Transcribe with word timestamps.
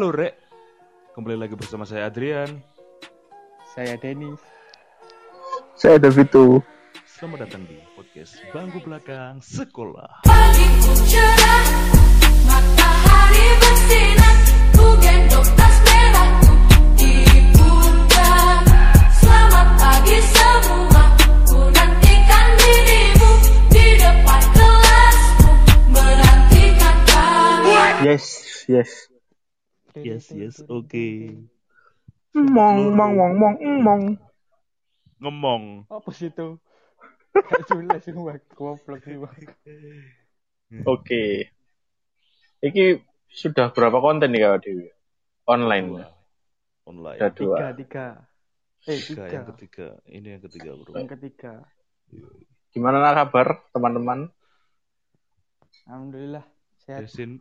Halo 0.00 0.16
Rek, 0.16 0.32
kembali 1.12 1.36
lagi 1.36 1.52
bersama 1.60 1.84
saya 1.84 2.08
Adrian. 2.08 2.64
Saya 3.76 4.00
Denis. 4.00 4.40
Saya 5.76 6.00
Davito. 6.00 6.64
Selamat 7.04 7.44
datang 7.44 7.68
di 7.68 7.76
podcast 7.92 8.40
Bangku 8.48 8.80
Belakang 8.80 9.44
Sekolah. 9.44 10.24
Pagi 10.24 10.66
ku 10.80 10.96
cerah, 11.04 11.64
matahari 12.48 13.44
bersinar, 13.60 14.36
ku 14.72 14.88
gendong 15.04 15.48
tas 15.52 15.76
merahku 15.84 16.52
di 16.96 17.12
pundak. 17.52 18.64
Selamat 19.20 19.68
pagi 19.76 20.18
semua, 20.32 21.04
ku 21.44 21.60
nantikan 21.76 22.46
dirimu 22.56 23.30
di 23.68 24.00
depan 24.00 24.42
kelasmu, 24.56 25.52
menantikan 25.92 26.96
kamu. 27.04 27.68
Yes, 28.00 28.24
yes. 28.64 29.12
Yes, 30.04 30.32
yes, 30.32 30.62
oke. 30.68 31.06
Mong, 32.54 32.80
mong, 32.96 33.14
mong, 33.18 33.34
mong, 33.40 33.56
mong. 33.84 34.04
Ngomong. 35.20 35.84
Apa 35.92 36.10
sih 36.16 36.28
itu? 36.32 36.46
Gak 37.50 37.62
jelas 37.68 38.00
sih 38.04 38.12
Bang. 38.16 38.40
Goblok 38.58 39.00
sih 39.06 39.16
Bang. 39.22 39.36
Oke. 40.86 41.50
Iki 42.60 42.84
sudah 43.32 43.72
berapa 43.72 43.98
konten 44.04 44.28
nih 44.32 44.40
kak 44.44 44.56
Dewi? 44.64 44.86
Online. 45.48 45.86
Dua. 45.88 46.04
Online. 46.88 47.20
Tiga, 47.20 47.28
dua. 47.36 47.58
tiga. 47.80 48.06
Eh, 48.88 48.98
Tiga, 49.00 49.24
tiga. 49.24 49.24
yang 49.32 49.46
ketiga. 49.52 49.86
Ini 50.08 50.26
yang 50.36 50.42
ketiga, 50.46 50.70
bro. 50.76 50.92
Yang 50.96 51.08
ketiga. 51.16 51.52
Gimana 52.72 53.12
kabar 53.18 53.46
teman-teman? 53.74 54.30
Alhamdulillah 55.88 56.44
sehat. 56.86 57.04
Desin, 57.04 57.40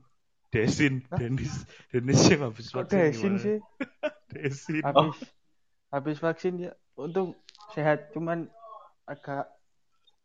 Desin, 0.50 1.06
Denis, 1.14 1.54
Denis 1.94 2.22
yang 2.26 2.50
habis 2.50 2.74
Kok 2.74 2.90
vaksin 2.90 2.98
desin 2.98 3.34
gimana? 3.34 3.38
sih? 3.38 3.58
Desin. 4.34 4.84
Habis 4.86 5.18
habis 5.90 6.18
vaksin 6.22 6.54
ya 6.70 6.72
untung 6.98 7.38
sehat 7.74 8.10
cuman 8.14 8.50
agak 9.06 9.46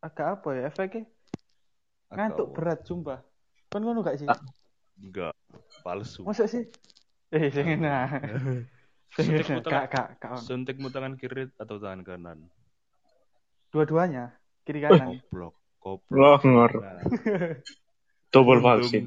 agak 0.01 0.27
apa 0.41 0.49
ya 0.57 0.61
efeknya 0.69 1.03
ngantuk 2.13 2.49
Agak- 2.49 2.53
berat 2.57 2.79
sumpah. 2.85 3.19
Kan 3.69 3.81
ngono 3.85 4.01
gak 4.01 4.17
sih? 4.17 4.29
Ah. 4.29 4.39
Enggak, 4.97 5.33
palsu. 5.85 6.25
Masa 6.25 6.45
sih? 6.49 6.65
Eh, 7.35 7.51
sing 7.51 7.67
enak. 7.67 8.21
Sing 9.17 9.33
Suntikmu 9.33 9.59
tangan, 9.65 9.87
kak, 9.91 10.07
kak. 10.21 10.39
suntikmu 10.45 10.87
tangan 10.93 11.13
kiri 11.19 11.47
atau 11.59 11.79
tangan 11.81 12.03
kanan? 12.05 12.39
Dua-duanya, 13.73 14.31
kiri 14.63 14.79
kanan. 14.79 15.19
Goblok, 15.19 15.55
goblok. 15.83 16.15
Loh, 16.15 16.39
ngor. 16.43 16.71
Nah, 16.79 17.01
Double 18.31 18.59
untung 18.59 18.65
vaksin. 18.67 19.05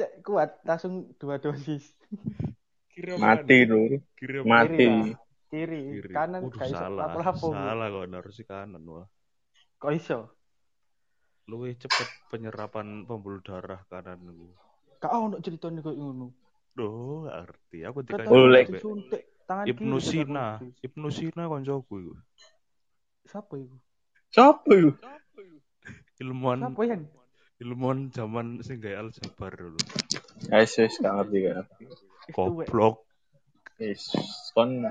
Cek 0.00 0.24
kuat 0.24 0.64
langsung 0.64 1.12
dua 1.20 1.36
dosis. 1.36 1.92
Kiri 2.88 3.20
Mati 3.20 3.68
dulu. 3.68 4.00
Kiri 4.16 4.40
Mati. 4.48 4.88
Kiri. 4.88 5.12
Kiri, 5.50 5.82
Kiri. 6.00 6.14
kanan 6.14 6.48
iso 6.48 6.62
salah. 6.72 7.10
lapo-lapo. 7.10 7.52
Salah 7.52 7.86
kok 7.92 8.04
harus 8.08 8.36
di 8.40 8.44
kanan 8.48 8.82
wah. 8.88 9.04
Kok 9.76 9.92
iso? 9.92 10.18
Luwih 11.52 11.76
cepet 11.76 12.08
penyerapan 12.32 13.04
pembuluh 13.04 13.44
darah 13.44 13.84
kanan 13.92 14.24
ku. 14.24 14.56
Kak 15.04 15.12
ono 15.12 15.36
ceritanya 15.44 15.84
kok 15.84 15.92
ngono. 15.92 16.32
Duh, 16.72 17.28
gak 17.28 17.36
ngerti. 17.44 17.78
Aku 17.84 17.98
dikasih 18.00 18.32
tangan 19.44 19.64
Ibnu 19.68 19.96
Sina. 20.00 20.46
Ibnu 20.80 21.08
Sina 21.12 21.44
koncoku 21.44 21.94
iku. 22.00 22.14
Siapa 23.28 23.52
itu? 23.60 23.76
Siapa 24.32 24.70
itu? 24.72 24.96
Ilmuwan 26.24 26.64
Siapa 26.64 26.82
yang? 26.88 27.02
Ilmuwan 27.60 28.08
zaman 28.08 28.64
sing 28.64 28.80
gawe 28.80 29.04
aljabar 29.04 29.52
dulu. 29.52 29.80
Yes, 30.48 30.80
yes, 30.80 30.96
gak 30.98 31.12
ngerti 31.12 31.38
tuwek. 32.32 32.66
Goblok. 32.66 33.04
Yes, 33.76 34.12
kon 34.56 34.84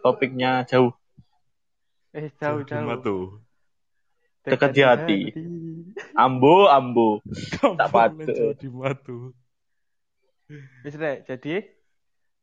topiknya 0.00 0.64
jauh. 0.64 0.92
Eh 2.16 2.32
Jauh 2.40 2.64
di 2.64 2.72
jauh-jauh. 2.72 2.88
matu. 2.88 3.16
Dekat 4.44 4.70
di 4.76 4.82
hati. 4.84 5.18
Ambo, 6.16 6.68
ambo. 6.68 7.20
Tak 7.60 7.88
patut. 7.92 8.32
jauh 8.32 8.54
di 8.56 8.68
matu. 8.72 9.18
Wis 10.84 10.96
rek, 11.00 11.24
jadi 11.24 11.64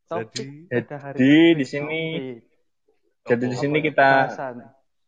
topik 0.09 0.67
Jadi 0.67 0.85
Jadi 0.89 1.29
ini 1.29 1.53
di 1.53 1.65
sini, 1.65 2.01
topik. 3.21 3.29
jadi 3.29 3.43
di 3.45 3.57
sini 3.57 3.77
kita, 3.85 4.09
bahasan 4.27 4.55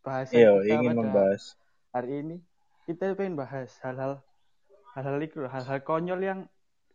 bahasan 0.04 0.36
iya, 0.36 0.52
ingin 0.68 0.94
membahas. 1.00 1.58
hari 1.90 2.22
ini 2.22 2.36
kita 2.86 3.16
pengen 3.16 3.40
bahas 3.40 3.74
hal-hal 3.82 4.20
hal-hal 4.94 5.20
itu 5.22 5.40
hal-hal 5.54 5.80
konyol 5.86 6.22
yang 6.22 6.40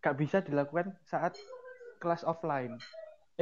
gak 0.05 0.15
bisa 0.19 0.39
dilakukan 0.43 0.95
saat 1.11 1.35
kelas 2.03 2.23
offline 2.23 2.79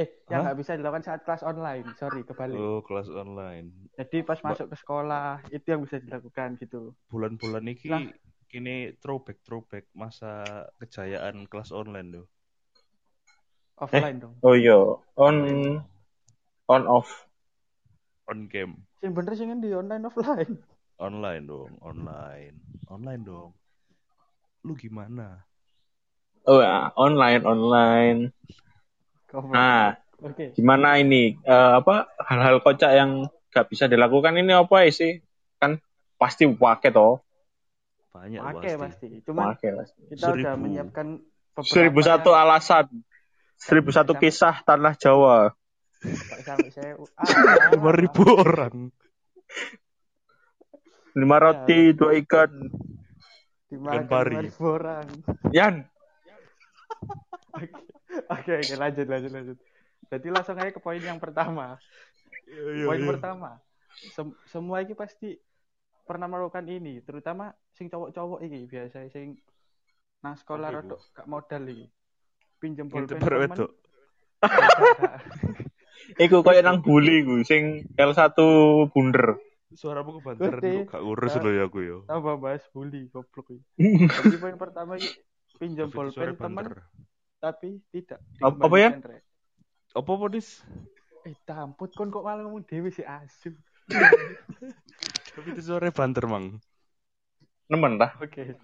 eh 0.01 0.09
yang 0.29 0.41
Hah? 0.41 0.49
gak 0.53 0.57
bisa 0.61 0.71
dilakukan 0.77 1.05
saat 1.05 1.21
kelas 1.25 1.41
online 1.45 1.85
sorry 1.97 2.21
kebalik 2.25 2.57
oh 2.61 2.81
kelas 2.85 3.09
online. 3.09 3.67
jadi 3.97 4.17
pas 4.25 4.39
Ba- 4.41 4.53
masuk 4.53 4.67
ke 4.73 4.75
sekolah 4.77 5.41
itu 5.53 5.65
yang 5.73 5.81
bisa 5.85 5.97
dilakukan 6.01 6.57
gitu 6.61 6.93
Bulan-bulan 7.07 7.65
iki 7.71 7.89
Lah. 7.93 8.03
kini 8.51 8.95
throwback 9.03 9.37
throwback 9.43 9.85
masa 9.95 10.63
kejayaan 10.79 11.47
kelas 11.51 11.71
online 11.71 12.09
tuh. 12.17 12.25
offline 13.77 14.19
dong 14.19 14.35
Oh 14.43 14.53
iya, 14.55 14.77
on, 15.17 15.35
on 16.69 16.83
off. 16.87 17.09
On 18.27 18.47
game. 18.47 18.85
yang 19.01 19.13
bener 19.17 19.33
sih 19.37 19.45
di 19.63 19.69
online 19.73 20.03
offline 20.09 20.53
Online 20.99 21.45
dong, 21.45 21.77
online. 21.81 22.55
Online 22.89 23.21
dong. 23.23 23.49
Lu 24.67 24.75
gimana? 24.75 25.47
Oh 26.43 26.59
ya, 26.59 26.91
online, 26.95 27.43
online. 27.43 28.19
Nah, 29.31 29.95
oke 30.19 30.51
gimana 30.53 30.99
ini? 30.99 31.35
Eh, 31.37 31.71
apa 31.79 32.07
hal-hal 32.23 32.59
kocak 32.59 32.91
yang 32.91 33.27
gak 33.47 33.67
bisa 33.67 33.87
dilakukan 33.87 34.35
ini 34.35 34.51
apa 34.51 34.83
ya 34.83 34.91
sih? 34.91 35.23
Kan 35.55 35.79
pasti 36.15 36.43
wake 36.43 36.91
toh. 36.91 37.23
Banyak 38.11 38.41
Oke 38.41 38.69
pasti. 38.75 38.81
pasti 38.81 39.07
cuman 39.23 39.43
Wake 39.53 39.67
pasti. 39.71 39.99
kita 40.09 40.25
udah 40.27 40.51
Seribu. 40.51 40.63
menyiapkan 40.63 41.07
Seribu 41.61 41.99
satu 42.01 42.29
yang- 42.31 42.41
alasan. 42.43 42.85
Seribu 43.57 43.89
satu 43.89 44.13
kisah 44.13 44.61
tanah 44.61 44.93
Jawa. 44.95 45.51
Saya 46.69 46.93
Lima 47.73 47.91
ribu 47.91 48.21
orang. 48.29 48.93
Lima 51.13 51.37
roti, 51.37 51.93
dua 51.93 52.13
ikan. 52.21 52.51
Dimakan 53.67 54.05
pari. 54.07 54.35
5.000 54.47 54.75
orang 54.79 55.07
Yan. 55.51 55.75
Oke, 58.27 58.51
oke, 58.57 58.75
lanjut, 58.79 59.07
lanjut, 59.07 59.31
lanjut. 59.31 59.57
Jadi 60.07 60.27
langsung 60.31 60.55
aja 60.57 60.71
ke 60.71 60.81
poin 60.81 61.01
yang 61.01 61.19
pertama. 61.19 61.75
Iya, 62.47 62.87
poin 62.87 63.01
pertama, 63.03 63.59
sem- 64.15 64.37
semua 64.47 64.79
ini 64.79 64.95
pasti 64.95 65.35
pernah 66.07 66.31
melakukan 66.31 66.63
ini, 66.71 67.03
terutama 67.03 67.51
sing 67.75 67.91
cowok-cowok 67.91 68.39
ini 68.47 68.63
biasa 68.63 69.11
sing 69.11 69.35
nang 70.23 70.39
sekolah 70.39 70.71
iku? 70.71 70.77
rodok 70.79 71.01
gak 71.11 71.27
modal 71.27 71.63
iki. 71.67 71.87
Pinjem 72.57 72.87
pulpen 72.87 73.19
wedok. 73.19 73.71
Iku 76.23 76.39
koyo 76.39 76.61
nang 76.63 76.79
bully 76.79 77.21
ku 77.27 77.43
sing 77.43 77.83
L1 77.99 78.31
bunder. 78.95 79.35
Suaramu 79.69 80.15
kebanteran 80.17 80.57
Ngerti. 80.57 80.71
kok 80.81 80.91
gak 80.93 81.03
urus 81.03 81.33
Ah. 81.33 81.41
lo 81.41 81.49
ya 81.51 81.63
aku 81.65 81.79
yo. 81.81 81.97
Tambah 82.05 82.35
bahas 82.37 82.63
bully, 82.71 83.09
goblok 83.09 83.47
iki. 83.49 83.63
Jadi 84.23 84.37
poin 84.37 84.55
pertama 84.55 84.95
ini 84.95 85.09
pinjam 85.53 85.87
Tapi 85.87 86.07
suara 86.07 86.31
pulpen 86.31 86.39
teman 86.39 86.55
banter. 86.63 86.75
tapi 87.37 87.69
tidak 87.89 88.19
Apa- 88.39 88.63
apa 88.63 88.75
ya? 88.77 88.89
Apa 89.93 90.11
podis? 90.13 90.63
Eh, 91.21 91.35
tamput 91.43 91.91
kon 91.91 92.07
kok 92.07 92.23
malah 92.23 92.41
ngomong 92.41 92.63
dewe 92.63 92.87
si 92.87 93.03
asu. 93.03 93.51
Tapi 95.29 95.47
itu 95.51 95.61
suara 95.61 95.91
banter 95.91 96.23
mang. 96.25 96.55
Nemen 97.67 97.99
lah. 97.99 98.15
Oke. 98.17 98.55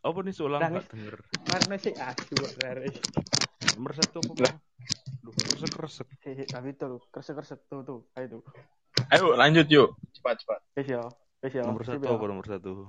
Apa 0.00 0.18
nih 0.20 0.36
ulang 0.38 0.60
Nangis. 0.62 0.80
gak 0.80 0.90
denger? 0.90 1.16
Karena 1.44 1.74
si 1.76 1.90
asu 1.92 2.32
kok, 2.32 2.52
Rek. 2.58 2.96
Nomor 3.74 3.92
satu 3.92 4.18
apa? 4.22 4.32
Lah. 4.42 4.54
Duh, 5.20 5.32
kresek 5.34 5.70
kresek. 5.70 6.08
Hehe, 6.22 6.44
tapi 6.44 6.72
tuh 6.72 7.00
kresek-kresek 7.08 7.60
tuh 7.66 7.80
tuh, 7.82 7.98
ayo 8.14 8.26
tuh. 8.30 8.42
Ayo 9.10 9.34
lanjut 9.34 9.66
yuk. 9.66 9.90
Cepat 10.24 10.40
cepat. 10.40 10.60
Wes 10.72 10.88
ya. 11.52 11.60
Nomor 11.60 11.84
satu 11.84 12.08
apa 12.08 12.24
nomor 12.24 12.46
satu? 12.48 12.88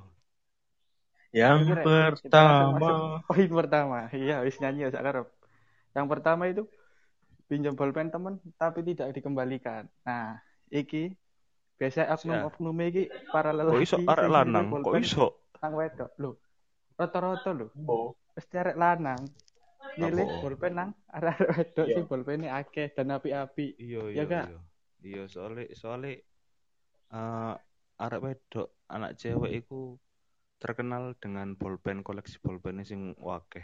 Yang 1.35 1.75
langsung 1.75 2.23
pertama. 2.23 3.19
Poin 3.27 3.51
pertama, 3.51 3.99
iya 4.15 4.39
wis 4.47 4.55
nyanyi 4.63 4.87
ya 4.87 4.95
sakarep. 4.95 5.27
Yang 5.91 6.07
pertama 6.07 6.47
itu 6.47 6.63
pinjam 7.51 7.75
bolpen 7.75 8.07
temen 8.07 8.39
tapi 8.55 8.87
tidak 8.87 9.11
dikembalikan. 9.11 9.91
Nah, 10.07 10.39
iki 10.71 11.11
biasa 11.75 12.07
oknum-oknum 12.15 12.79
iki 12.87 13.11
para 13.35 13.51
Kok 13.51 13.57
lelaki. 13.59 13.83
iso 13.83 13.95
sing 13.99 14.07
arek 14.07 14.29
lanang? 14.31 14.65
Kok 14.71 14.95
iso? 14.95 15.27
Nang 15.59 15.75
wedok 15.75 16.11
lho. 16.15 16.31
Rata-rata 16.95 17.51
lho. 17.51 17.67
Oh. 17.83 18.15
Mesti 18.31 18.55
arek 18.55 18.79
lanang. 18.79 19.19
Milih 19.99 20.23
bolpen 20.39 20.71
nang 20.71 20.89
arek 21.11 21.35
wedok 21.51 21.83
Iya. 21.83 21.95
sing 21.99 22.05
bolpene 22.07 22.47
akeh 22.47 22.95
dan 22.95 23.11
api-api. 23.11 23.75
Iya 23.75 24.01
Ya, 24.15 24.23
iya 24.23 24.23
iya. 24.23 24.59
Iya 25.03 25.23
soalnya 25.27 25.67
soalnya 25.75 26.15
eh 27.12 27.56
arek 27.96 28.22
wedok 28.24 28.68
anak 28.92 29.16
cewek 29.16 29.52
iku 29.63 29.96
terkenal 30.60 31.13
dengan 31.19 31.54
bolpen 31.54 32.02
koleksi 32.02 32.40
bolpen 32.42 32.81
sing 32.81 33.13
wakeh. 33.19 33.63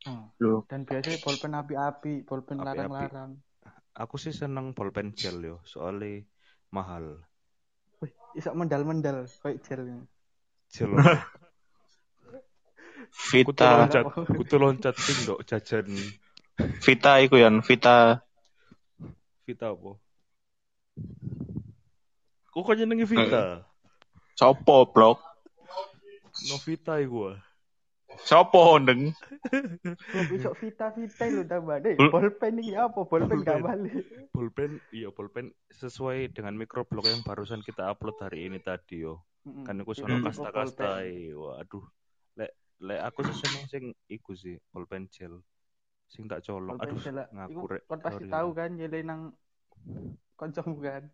Hmm. 0.00 0.32
Loh, 0.40 0.64
Dan 0.64 0.88
biasanya 0.88 1.20
bolpen 1.20 1.52
api-api, 1.52 2.24
bolpen 2.24 2.56
larang-larang. 2.64 3.36
Aku 3.92 4.16
sih 4.16 4.32
seneng 4.32 4.72
bolpen 4.72 5.12
gel 5.12 5.44
yo, 5.44 5.56
soalnya 5.68 6.24
mahal. 6.72 7.20
Wih, 8.00 8.12
iso 8.32 8.56
mendal-mendal 8.56 9.28
kayak 9.44 9.60
gel. 9.60 10.08
Gel. 10.72 10.92
Kutu 13.10 13.42
Vita, 13.60 13.70
loncat, 13.84 14.04
kutu 14.38 14.56
loncat 14.56 14.94
ting 14.94 15.18
dok 15.26 15.42
jajan. 15.44 15.90
Vita 16.80 17.12
iku 17.20 17.36
ya, 17.36 17.50
Vita. 17.60 18.22
Vita 19.44 19.74
apa? 19.74 19.98
Kok 22.50 22.62
kok 22.66 22.74
nyenengi 22.74 23.06
Vita? 23.06 23.62
Sopo 24.34 24.88
blok? 24.90 25.22
Novita 26.50 26.98
iku. 26.98 27.30
ah. 27.30 27.38
Sopo 28.26 28.74
ndeng? 28.82 29.14
Kok 30.10 30.24
iso 30.34 30.50
vita-vita 30.58 31.24
lho 31.30 31.46
tambah 31.46 31.78
deh. 31.78 31.94
Bol- 31.94 32.10
Bolpen 32.10 32.58
ini 32.58 32.74
apa? 32.74 33.06
Bolpen 33.06 33.46
gak 33.46 33.62
balik. 33.62 34.02
Bolpen, 34.34 34.82
iya 34.90 35.14
bolpen 35.14 35.54
sesuai 35.70 36.34
dengan 36.34 36.58
microblog 36.58 37.06
yang 37.06 37.22
barusan 37.22 37.62
kita 37.62 37.86
upload 37.86 38.18
hari 38.18 38.50
ini 38.50 38.58
tadi 38.58 39.06
yo. 39.06 39.22
Kan 39.62 39.82
Itu 39.86 39.94
sono 39.94 40.18
kasta-kasta. 40.18 41.06
Waduh. 41.06 41.84
Lek 42.34 42.50
lek 42.82 43.00
aku 43.04 43.30
seneng 43.30 43.64
sing 43.70 43.94
iku 44.10 44.34
sih, 44.34 44.58
bolpen 44.74 45.06
gel. 45.12 45.38
Sing 46.10 46.26
tak 46.26 46.42
colong. 46.42 46.74
Bolpen 46.74 46.98
Aduh, 46.98 47.26
ngaku 47.30 47.64
rek. 47.70 47.82
kon 47.86 48.00
pasti 48.02 48.24
tahu 48.26 48.48
kan 48.56 48.74
nyele 48.74 49.06
nang 49.06 49.30
koncomu 50.34 50.82
kan. 50.82 51.06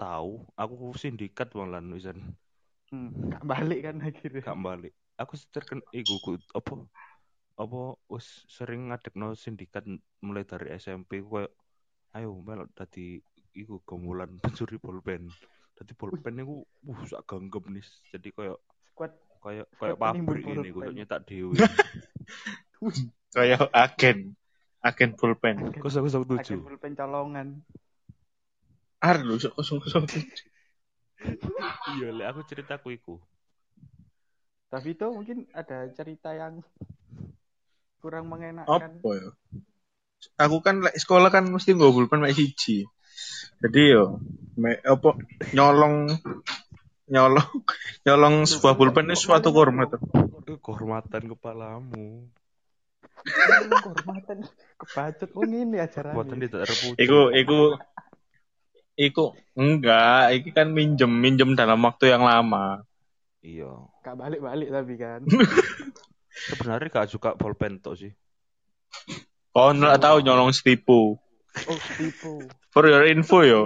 Tahu, 0.00 0.32
aku 0.56 0.96
sindikat 0.96 1.52
wong 1.52 1.76
lan 1.76 1.92
wisan 1.92 2.16
Hmm, 2.90 3.14
gak 3.30 3.46
balik 3.46 3.86
kan 3.86 4.02
akhirnya. 4.02 4.42
gak 4.42 4.58
balik. 4.66 4.92
Aku 5.14 5.38
terken 5.54 5.78
iku 5.94 6.18
ku- 6.18 6.42
apa 6.56 6.74
apa 7.54 7.80
wis 8.10 8.48
sering 8.50 8.90
ngadekno 8.90 9.36
sindikat 9.38 9.86
mulai 10.24 10.42
dari 10.42 10.74
SMP 10.74 11.22
ku 11.22 11.38
koyo 11.38 11.48
ayo 12.18 12.34
melok 12.42 12.66
dadi 12.74 13.22
iku 13.54 13.78
gomulan 13.86 14.26
pencuri 14.42 14.74
bolpen. 14.82 15.30
Dadi 15.78 15.92
bolpen 15.94 16.42
iku 16.42 16.66
uh 16.66 17.00
sak 17.06 17.30
ganggem 17.30 17.78
nih. 17.78 17.86
Jadi 18.10 18.28
koyo 18.34 18.58
Squad 18.90 19.14
koyo 19.38 19.62
koyo 19.78 19.94
pabrik 19.94 20.42
ini 20.42 20.74
kudu 20.74 20.90
nyetak 20.90 21.22
dhewe. 21.30 21.54
Kayak 23.36 23.70
agen. 23.70 24.34
Agen 24.82 25.14
pulpen. 25.14 25.60
Agen 25.60 26.24
tujuh. 26.26 26.58
bolpen 26.64 26.96
colongan. 26.98 27.62
Ar 29.00 29.16
lu 29.24 29.40
sok 29.40 29.56
kosong 29.56 29.80
kosong. 29.80 30.04
Iya, 31.96 32.08
lek 32.12 32.26
aku 32.32 32.40
ceritaku 32.48 32.88
iku. 32.96 33.14
Tapi 34.70 34.94
itu 34.94 35.06
mungkin 35.08 35.48
ada 35.56 35.88
cerita 35.92 36.30
yang 36.36 36.60
kurang 38.00 38.28
mengenakan. 38.28 39.00
Apa 39.00 39.10
ya? 39.16 39.30
Aku 40.36 40.60
kan 40.60 40.84
lek 40.84 40.96
sekolah 41.00 41.32
kan 41.32 41.48
mesti 41.48 41.72
nggo 41.72 41.96
pulpen 41.96 42.20
mek 42.20 42.36
siji. 42.36 42.84
Jadi 43.60 43.82
yo 43.92 44.20
me, 44.56 44.80
apa 44.84 45.16
nyolong 45.52 46.12
nyolong 47.08 47.48
nyolong 48.06 48.34
sebuah 48.44 48.74
pulpen 48.76 49.12
itu 49.12 49.28
suatu 49.28 49.52
kehormatan. 49.52 50.00
Eh, 50.48 50.58
Kehormatan 50.60 51.22
kepalamu. 51.36 52.28
Kehormatan 53.20 54.48
kebacot 54.80 55.30
wong 55.36 55.50
ini 55.52 55.76
ajaran. 55.80 56.12
Kehormatan 56.16 56.36
tidak 56.40 56.60
terpuji. 56.68 56.96
Iku 57.00 57.18
iku 57.36 57.58
iku 59.00 59.32
enggak, 59.56 60.36
iki 60.36 60.52
kan 60.52 60.68
minjem 60.76 61.08
minjem 61.08 61.56
dalam 61.56 61.80
waktu 61.80 62.12
yang 62.12 62.28
lama. 62.28 62.84
Iya. 63.40 63.88
Gak 64.04 64.16
balik-balik 64.20 64.68
tapi 64.68 64.94
kan. 65.00 65.20
Sebenarnya 66.52 66.92
gak 66.92 67.08
suka 67.08 67.32
bolpen 67.40 67.80
tok 67.80 67.96
sih. 67.96 68.12
Kau 69.50 69.74
nggak 69.74 69.98
tahu 69.98 70.22
nyolong 70.22 70.54
setipu. 70.54 71.18
Oh, 71.66 71.80
tipu. 71.98 72.46
For 72.70 72.86
your 72.86 73.02
info 73.10 73.42
yo. 73.42 73.62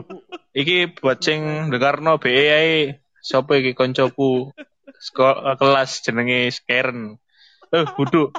Iki 0.56 0.96
buat 0.96 1.20
sing 1.20 1.68
dengarno 1.68 2.16
BE 2.16 2.44
ae 2.48 2.76
sapa 3.20 3.60
iki 3.60 3.76
koncoku 3.76 4.48
sekolah 4.96 5.60
kelas 5.60 6.00
jenenge 6.00 6.48
Skeren. 6.48 7.20
Eh 7.68 7.84
kudu 7.92 8.32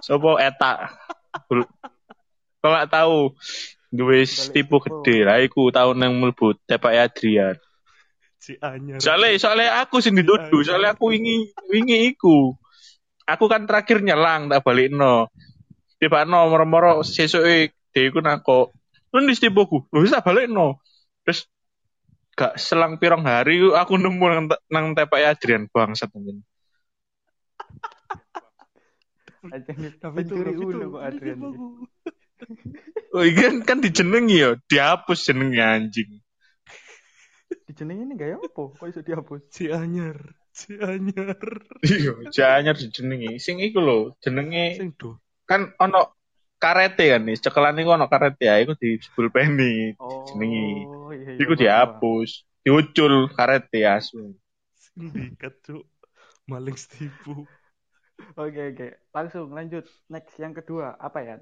sapa 0.00 0.40
eta. 0.40 0.72
Kau 2.64 2.70
nggak 2.72 2.88
tahu 2.88 3.36
duwe 3.90 4.26
tipu 4.26 4.82
gede 4.82 5.26
lah 5.26 5.38
iku 5.42 5.70
tahun 5.70 6.02
yang 6.02 6.14
mlebu 6.18 6.58
tepak 6.66 6.94
Adrian. 6.94 7.56
Si 8.36 8.54
Anyar. 8.60 9.00
Soalnya 9.00 9.38
soalnya 9.40 9.68
aku 9.82 9.98
sing 10.04 10.14
dituduh, 10.14 10.62
soalnya 10.62 10.94
aku 10.94 11.14
wingi 11.14 11.50
wingi 11.72 12.12
iku. 12.12 12.54
Aku 13.26 13.50
kan 13.50 13.66
terakhir 13.66 14.02
nyelang 14.02 14.46
tak 14.46 14.62
balikno. 14.62 15.32
Tiba 15.98 16.22
no 16.28 16.46
moro-moro 16.46 17.02
sesuke 17.02 17.74
dhewe 17.90 18.06
iku 18.12 18.20
nako. 18.22 18.70
Lu 19.10 19.24
wis 19.26 19.42
tipuku. 19.42 19.88
Lho 19.90 19.98
wis 20.04 20.14
tak 20.14 20.22
balikno. 20.22 20.78
Terus 21.26 21.48
gak 22.36 22.60
selang 22.60 23.00
pirong 23.00 23.24
hari 23.24 23.64
aku 23.72 23.96
nemu 23.96 24.26
nang, 24.28 24.46
nang 24.68 24.84
tepak 24.92 25.24
Adrian 25.24 25.66
bangsat 25.72 26.12
anjing. 26.12 26.44
Tapi 29.46 30.18
itu 30.22 30.34
tapi 30.36 30.62
itu 30.68 30.98
Adrian. 31.00 31.38
Oh 33.16 33.24
iya 33.24 33.48
kan, 33.48 33.54
kan 33.64 33.78
dijenengi 33.80 34.36
yo, 34.44 34.50
dihapus 34.68 35.24
jenenge 35.32 35.62
anjing. 35.62 36.10
Dijenengi 37.64 38.02
ini 38.04 38.12
gak 38.18 38.28
ya 38.28 38.36
apa? 38.42 38.62
Kok 38.76 38.86
iso 38.90 39.00
dihapus? 39.00 39.40
Si 39.48 39.70
Anyar. 39.70 40.18
Si 40.52 40.76
Anyar. 40.76 41.40
Iya, 41.80 42.12
janyar 42.28 42.76
dijenengi. 42.76 43.38
Sing 43.40 43.56
iku 43.62 43.78
lho, 43.80 43.98
jenenge 44.20 44.76
Sing 44.76 44.92
do. 44.98 45.16
kan 45.46 45.72
ono 45.78 46.12
karete 46.58 47.12
kan 47.12 47.22
nih, 47.24 47.36
cekelan 47.38 47.78
iku 47.80 47.94
ono 47.94 48.08
karete 48.10 48.44
ya, 48.48 48.56
iku 48.60 48.72
di 48.76 48.96
pulpeni. 49.14 49.94
Oh, 50.00 50.24
Jenengi. 50.28 50.66
iya, 51.16 51.30
iya, 51.36 51.40
Iku 51.40 51.52
paham, 51.54 51.60
dihapus, 51.60 52.30
diucul 52.64 53.14
karete 53.32 53.80
asu. 53.86 54.34
Sindikat 54.74 55.60
cuk. 55.64 55.84
Maling 56.48 56.76
setipu. 56.78 57.44
Oke, 58.38 58.62
oke. 58.72 58.88
Langsung 59.12 59.52
lanjut. 59.52 59.84
Next 60.08 60.34
yang 60.40 60.54
kedua, 60.56 60.96
apa 60.96 61.18
ya? 61.20 61.36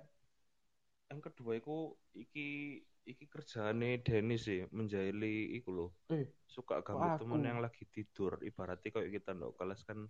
Yang 1.11 1.21
kedua 1.31 1.53
iku 1.57 1.77
iki 2.15 2.81
iki 3.05 3.25
kerjaane 3.29 4.01
Denis 4.01 4.49
sih 4.49 4.65
menjahili 4.73 5.55
iku 5.55 5.69
lho. 5.71 5.87
Eh, 6.09 6.25
Suka 6.49 6.81
ganggu 6.81 7.05
aku? 7.05 7.27
temen 7.27 7.43
yang 7.45 7.61
lagi 7.61 7.85
tidur. 7.87 8.41
Ibaratnya 8.41 8.89
kayak 8.89 9.11
kita 9.13 9.37
ndok 9.37 9.59
kelas 9.59 9.85
kan 9.85 10.09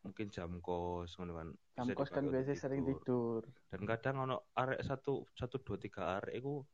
mungkin 0.00 0.30
jam 0.30 0.62
kos 0.62 1.18
ngono 1.18 1.32
kan. 1.36 1.48
Jam 1.76 1.84
Bisa 1.86 1.98
kos 1.98 2.10
kan 2.10 2.24
biasa 2.24 2.54
sering 2.54 2.86
tidur. 2.86 3.42
dan 3.68 3.80
kadang 3.84 4.16
ono 4.24 4.36
arek 4.56 4.80
satu 4.80 5.28
satu 5.34 5.60
dua 5.60 5.76
tiga 5.76 6.02
arek 6.16 6.40
iku 6.40 6.64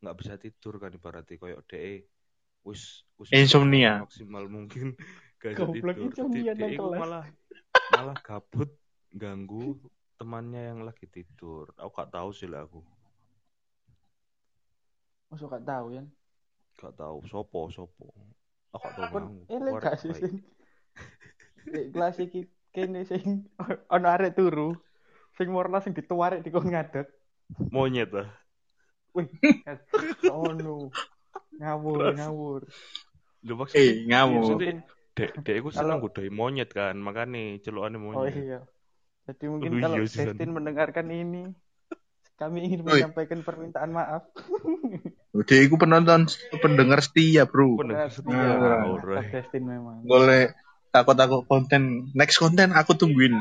nggak 0.00 0.16
bisa 0.16 0.32
tidur 0.40 0.80
kan 0.80 0.88
ibaratnya 0.90 1.36
koyo 1.36 1.60
de 1.68 2.08
wis 2.64 3.04
wis 3.20 3.28
Insomnia. 3.32 4.00
maksimal 4.00 4.48
mungkin 4.48 4.96
gak 5.40 5.56
bisa 5.68 5.92
tidur 5.92 6.28
iku 6.56 6.88
malah 6.96 7.24
malah 7.92 8.16
gabut 8.24 8.72
ganggu 9.12 9.76
temannya 10.16 10.72
yang 10.72 10.80
lagi 10.84 11.04
tidur 11.04 11.68
gak 12.00 12.10
tahu 12.16 12.30
sih 12.38 12.48
lah 12.52 12.60
aku 12.66 12.80
Masuk 15.30 15.48
gak 15.52 15.64
tahu 15.68 15.86
ya. 15.96 16.02
gak 16.80 16.92
tahu 17.00 17.18
sopo 17.30 17.60
sopo 17.76 18.06
aku 18.74 18.88
gak 18.88 18.96
tahu 18.98 19.08
mau 19.12 19.28
elek 19.54 19.76
gak 19.84 19.96
sih 20.02 20.12
sing 20.20 20.34
Di 21.72 21.80
kelas 21.92 22.16
iki 22.24 22.40
kene 22.74 23.00
sing 23.10 23.24
ono 23.94 24.06
arek 24.14 24.32
turu. 24.38 24.68
Sing 25.36 25.48
morna 25.56 25.78
sing 25.84 25.92
dituarek 25.98 26.40
dikon 26.44 26.66
ngadeg. 26.72 27.06
monyet 27.70 28.10
lah 28.12 28.28
Wih, 29.14 29.28
oh 30.26 30.52
no. 30.52 30.94
Ngawur, 31.58 32.04
ngawur. 32.16 32.62
lu 33.46 33.52
maksudnya 33.60 33.86
Eh, 34.18 34.30
maksudnya 34.34 34.68
dek 35.16 35.30
dek 35.44 35.56
iku 35.60 35.70
seneng 35.78 35.98
godoi 36.02 36.30
monyet 36.40 36.70
kan 36.78 36.96
makanya 37.06 37.40
celukane 37.64 37.98
Oh 38.16 38.26
monyet 38.26 38.34
iya. 38.40 38.54
Jadi 39.26 39.44
mungkin 39.52 39.72
Oh 39.72 39.78
kalau 39.82 39.96
iya 39.96 40.04
San. 40.16 40.36
Destin 40.36 40.50
mendengarkan 40.56 41.08
ini, 41.20 41.38
kami 42.40 42.72
ingin 42.72 42.80
Oi. 42.88 43.04
menyampaikan 43.04 43.44
permintaan 43.44 43.92
maaf. 43.92 44.24
Udah 45.38 45.58
iku 45.60 45.76
penonton 45.76 46.24
pendengar 46.64 47.04
setia, 47.04 47.44
Bro. 47.44 47.84
Bener, 47.84 48.08
Berat, 48.08 48.16
setia. 48.16 48.32
mantap 48.32 49.20
eh. 49.20 49.28
Destin 49.28 49.62
memang. 49.68 50.00
Boleh 50.08 50.56
takut-takut 50.88 51.44
konten 51.44 52.08
next 52.16 52.40
konten 52.40 52.72
aku 52.72 52.96
tungguin. 52.96 53.36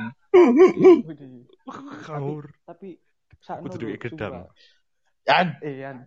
Widih. 1.08 1.48
Ngawur. 2.12 2.52
Tapi 2.68 3.00
saat 3.40 3.64
Kudu 3.64 3.88
duwe 3.88 3.96
gedang. 3.96 4.52
Yan. 5.24 5.48
Eh, 5.64 5.80
Yan. 5.80 5.98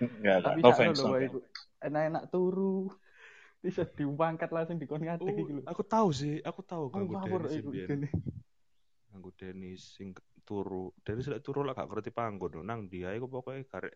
Enggak, 0.00 0.38
Tapi 0.40 0.60
no 0.96 1.12
itu 1.20 1.38
enak-enak 1.84 2.24
turu. 2.32 2.88
Bisa 3.60 3.84
diangkat 3.88 4.52
langsung 4.52 4.76
dikon 4.76 5.04
ngadeg 5.04 5.24
Oh, 5.24 5.64
aku 5.64 5.82
tahu 5.84 6.08
sih, 6.12 6.36
aku 6.44 6.60
tahu 6.64 6.92
ganggu 6.92 7.16
Denis. 7.48 8.12
Ganggu 9.08 9.30
Denis 9.36 9.96
sing 9.96 10.12
turu. 10.44 10.92
Denis 11.00 11.26
lek 11.32 11.40
turu 11.40 11.64
lah 11.64 11.72
gak 11.74 11.88
ngerti 11.88 12.10
panggon 12.12 12.62
nang 12.62 12.86
dia 12.86 13.10
iku 13.16 13.26
pokoknya 13.26 13.64
karek 13.66 13.94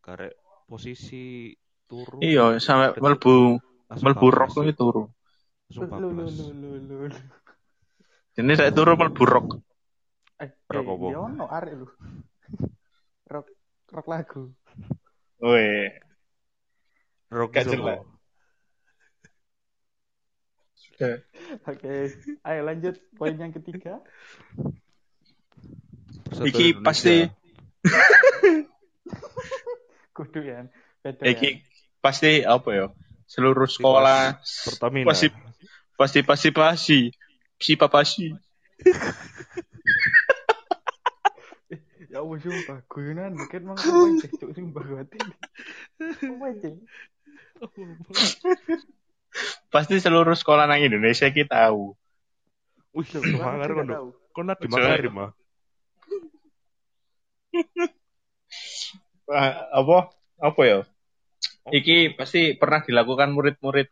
karek 0.00 0.34
posisi 0.64 1.52
turu. 1.84 2.22
Iya, 2.22 2.56
sampai 2.62 2.96
melbu 2.96 3.58
melbu 3.90 4.26
rok 4.32 4.50
itu 4.64 4.72
turu. 4.72 5.02
Langsung 5.68 5.90
Lu 6.00 6.08
lu 6.08 6.08
bablas. 6.16 6.38
lu 6.38 6.46
lu 6.54 6.70
lu. 6.88 6.98
Jadi 8.34 8.52
saya 8.58 8.70
turu 8.74 8.92
melbu 8.94 9.22
rok. 9.26 9.46
Eh, 10.42 10.50
Rock 10.70 10.86
eh, 10.86 10.94
apa? 10.94 11.06
iya 11.10 11.18
ono 11.22 11.44
arek 11.46 11.74
lu. 11.78 11.86
Rock 13.32 13.46
rock 13.94 14.06
lagu. 14.10 14.42
Gak 17.54 17.66
jelas. 17.70 18.02
sopo? 18.02 18.14
Sudah. 20.74 21.14
Oke, 21.70 21.94
ayo 22.46 22.60
lanjut 22.66 22.94
poin 23.14 23.34
yang 23.38 23.54
ketiga. 23.54 24.02
Persatuan 26.34 26.50
Iki 26.50 26.66
Indonesia. 26.66 26.82
pasti 26.82 27.16
Kudu 30.16 30.40
ya. 30.42 30.66
Beda 31.02 31.22
iki 31.30 31.46
ya. 31.46 31.52
pasti 32.02 32.30
apa 32.42 32.68
ya? 32.74 32.86
Seluruh 33.30 33.70
sekolah 33.70 34.42
Pertamina. 34.42 35.06
pasti 35.06 35.30
pasti 35.94 36.20
pasti 36.26 36.50
pasti 36.50 36.98
si 37.58 37.72
papasi. 37.78 38.34
Ya 42.14 42.22
Allah 42.22 42.38
sumpah, 42.38 42.78
guyonan 42.86 43.34
deket 43.34 43.66
mang 43.66 43.74
apa 43.74 43.90
aja 43.90 44.30
cuk 44.38 44.54
sumpah 44.54 44.86
aja? 45.02 45.18
Pasti 49.66 49.98
seluruh 49.98 50.38
sekolah 50.38 50.70
nang 50.70 50.78
Indonesia 50.78 51.26
kita 51.34 51.66
tahu. 51.66 51.98
Wih, 52.94 53.06
kan 53.10 53.90
tahu. 53.90 54.14
Kok 54.30 54.42
nak 54.46 54.58
Ojo. 54.58 54.62
dimakari 54.62 55.10
mah? 55.10 55.30
Ah, 59.24 59.72
apa 59.72 60.12
apa 60.36 60.60
ya? 60.68 60.78
Iki 61.72 62.12
pasti 62.12 62.52
pernah 62.60 62.84
dilakukan 62.84 63.32
murid-murid 63.32 63.88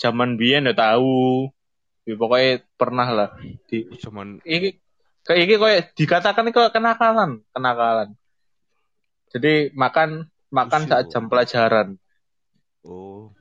zaman 0.00 0.40
biyen 0.40 0.70
ya 0.70 0.74
tahu. 0.74 1.52
Ya, 2.04 2.14
pokoknya 2.16 2.64
pernah 2.76 3.08
lah. 3.12 3.28
Di, 3.68 3.84
Cuman 4.00 4.40
iki 4.44 4.80
kayak 5.24 5.40
iki 5.44 5.54
kayak 5.56 5.82
dikatakan 5.96 6.48
itu 6.48 6.60
kenakalan, 6.72 7.44
kenakalan. 7.52 8.08
Jadi 9.32 9.72
makan 9.76 10.28
makan 10.52 10.82
saat 10.88 11.10
jam 11.10 11.28
pelajaran. 11.28 11.96
oh 12.84 13.32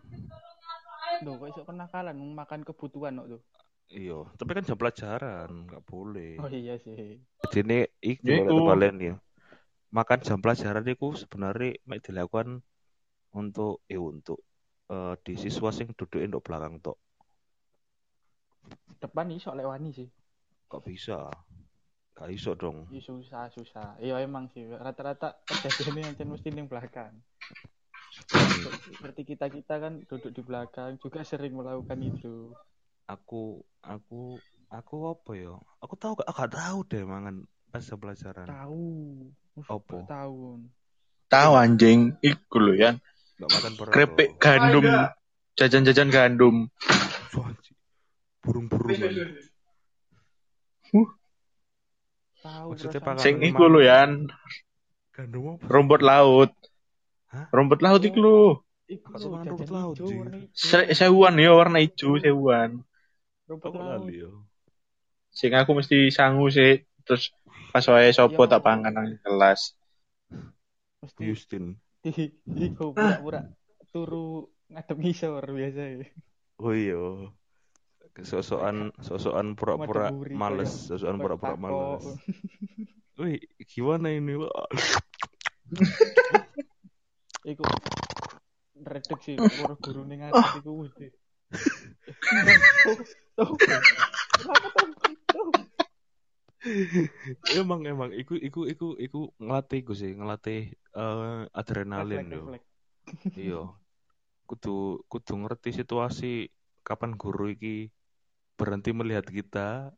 Loh, 1.24 1.40
kok 1.40 1.48
iso 1.56 1.62
kenakalan 1.64 2.20
makan 2.36 2.68
kebutuhan 2.68 3.16
kok 3.16 3.28
tuh. 3.38 3.42
iya, 3.94 4.20
tapi 4.36 4.58
kan 4.58 4.66
jam 4.68 4.76
pelajaran 4.76 5.50
nggak 5.70 5.84
boleh. 5.88 6.36
Oh 6.42 6.50
iya 6.52 6.76
sih. 6.82 7.22
Jadi 7.48 7.88
ini 8.26 8.36
iku. 8.44 8.68
kalian 8.68 8.98
ya. 9.00 9.16
Makan 9.94 10.26
jam 10.26 10.42
pelajaran 10.42 10.82
itu 10.90 11.14
sebenarnya 11.14 11.78
dilakukan 12.02 12.66
untuk 13.38 13.86
eh 13.86 14.02
untuk 14.02 14.42
eh, 14.90 15.14
di 15.22 15.38
siswa 15.38 15.70
sing 15.70 15.94
duduk 15.94 16.18
untuk 16.18 16.42
belakang 16.42 16.82
tok. 16.82 16.98
Depan 18.98 19.30
iso 19.30 19.54
lewani 19.54 19.94
sih. 19.94 20.10
Kok 20.66 20.82
bisa? 20.90 21.30
Gak 22.18 22.30
iso 22.34 22.58
dong. 22.58 22.90
Ih, 22.90 23.06
susah 23.06 23.54
susah. 23.54 23.94
Iya 24.02 24.18
emang 24.26 24.50
sih 24.50 24.66
rata-rata 24.66 25.38
kejadiannya 25.46 26.18
yang 26.18 26.30
mesti 26.34 26.50
ning 26.50 26.66
belakang. 26.66 27.14
Seperti 28.98 29.22
kita 29.30 29.46
kita 29.54 29.78
kan 29.78 30.02
duduk 30.10 30.34
di 30.34 30.42
belakang 30.42 30.98
juga 30.98 31.22
sering 31.22 31.54
melakukan 31.54 32.02
itu. 32.02 32.50
Aku 33.06 33.62
aku 33.86 34.42
aku 34.74 34.96
apa 35.14 35.32
ya? 35.38 35.54
Aku 35.86 35.94
tahu 36.02 36.18
gak, 36.18 36.34
gak 36.34 36.50
tahu 36.58 36.82
deh 36.90 37.06
mangan 37.06 37.46
pas 37.70 37.86
pelajaran. 37.86 38.50
Tahu. 38.50 38.90
Apa? 39.54 39.96
Tahun. 40.10 40.60
Tahu 41.30 41.52
anjing, 41.54 42.18
iku 42.22 42.58
lho 42.58 42.74
ya. 42.74 42.92
Krepek 43.90 44.38
gandum, 44.38 44.86
jajan-jajan 45.58 46.10
gandum. 46.10 46.70
Burung-burung. 48.42 48.90
Tahu. 52.44 52.70
Pangan- 53.00 53.22
Sing 53.24 53.40
iku 53.42 53.72
lho 53.72 53.80
ya, 53.82 54.04
Gandum 55.14 55.56
apa? 55.58 55.64
rumput 55.70 56.02
laut. 56.02 56.52
Hah? 57.30 57.46
Rumput 57.50 57.80
laut 57.82 58.02
iku 58.04 58.20
lho. 58.20 58.38
Iku 58.90 59.10
rumput 59.16 59.48
jajan 59.64 59.70
laut, 59.72 59.96
hijau, 59.96 60.08
Ji. 60.10 60.16
warna 60.20 60.38
hijau. 60.44 60.52
Se- 60.54 60.92
Sewuan 60.94 61.40
ya 61.40 61.52
warna 61.56 61.78
hijau, 61.80 62.18
sewuan. 62.20 62.72
Rumput 63.48 63.70
Aku 63.74 63.80
laut. 63.80 64.10
Sing 65.34 65.50
aku 65.56 65.72
mesti 65.74 66.14
sangu 66.14 66.46
sih, 66.50 66.84
terus 67.08 67.34
pas 67.74 67.86
wae 67.90 68.14
sopo 68.14 68.46
Ya 68.46 68.54
tak 68.54 68.62
pangan 68.62 68.94
nang 68.94 69.18
kelas. 69.26 69.74
Mesti 71.02 71.22
Justin. 71.26 71.82
di 72.06 72.30
iku 72.70 72.94
pura-pura 72.94 73.50
turu 73.90 74.46
ngadep 74.70 74.98
ngisor 75.02 75.42
biasa 75.42 75.82
ya. 75.98 76.06
Oh 76.62 76.70
iya. 76.70 77.34
Sosokan 78.22 78.94
sosokan 79.02 79.58
pura-pura 79.58 80.14
males, 80.38 80.70
sosokan 80.70 81.18
pura-pura 81.18 81.58
males. 81.58 82.06
Wih, 83.20 83.42
gimana 83.66 84.14
ini 84.14 84.38
lo? 84.38 84.50
Iku 87.44 87.62
redek 88.84 89.20
sih 89.22 89.36
karo 89.38 89.76
guru 89.82 90.02
ning 90.06 90.26
atas 90.26 90.62
iku 90.62 90.86
wis. 90.86 90.94
Tuh. 93.38 93.54
Kenapa 93.58 94.68
tuh? 94.74 94.90
Tuh. 95.30 95.50
Emang 97.60 97.84
emang. 97.84 98.10
Iku 98.16 98.40
iku 98.40 98.66
iku 98.68 98.88
iku 98.96 99.20
ngelatih 99.40 99.80
gue 99.84 99.98
sih 99.98 100.12
ngelatih 100.16 100.62
eh, 100.74 101.42
adrenalin 101.52 102.26
yo. 102.32 102.44
iya. 103.36 103.64
Kudu 104.48 105.04
kudu 105.08 105.34
ngerti 105.44 105.76
situasi 105.76 106.52
kapan 106.84 107.16
guru 107.16 107.52
iki 107.52 107.92
berhenti 108.56 108.92
melihat 108.96 109.28
kita 109.28 109.92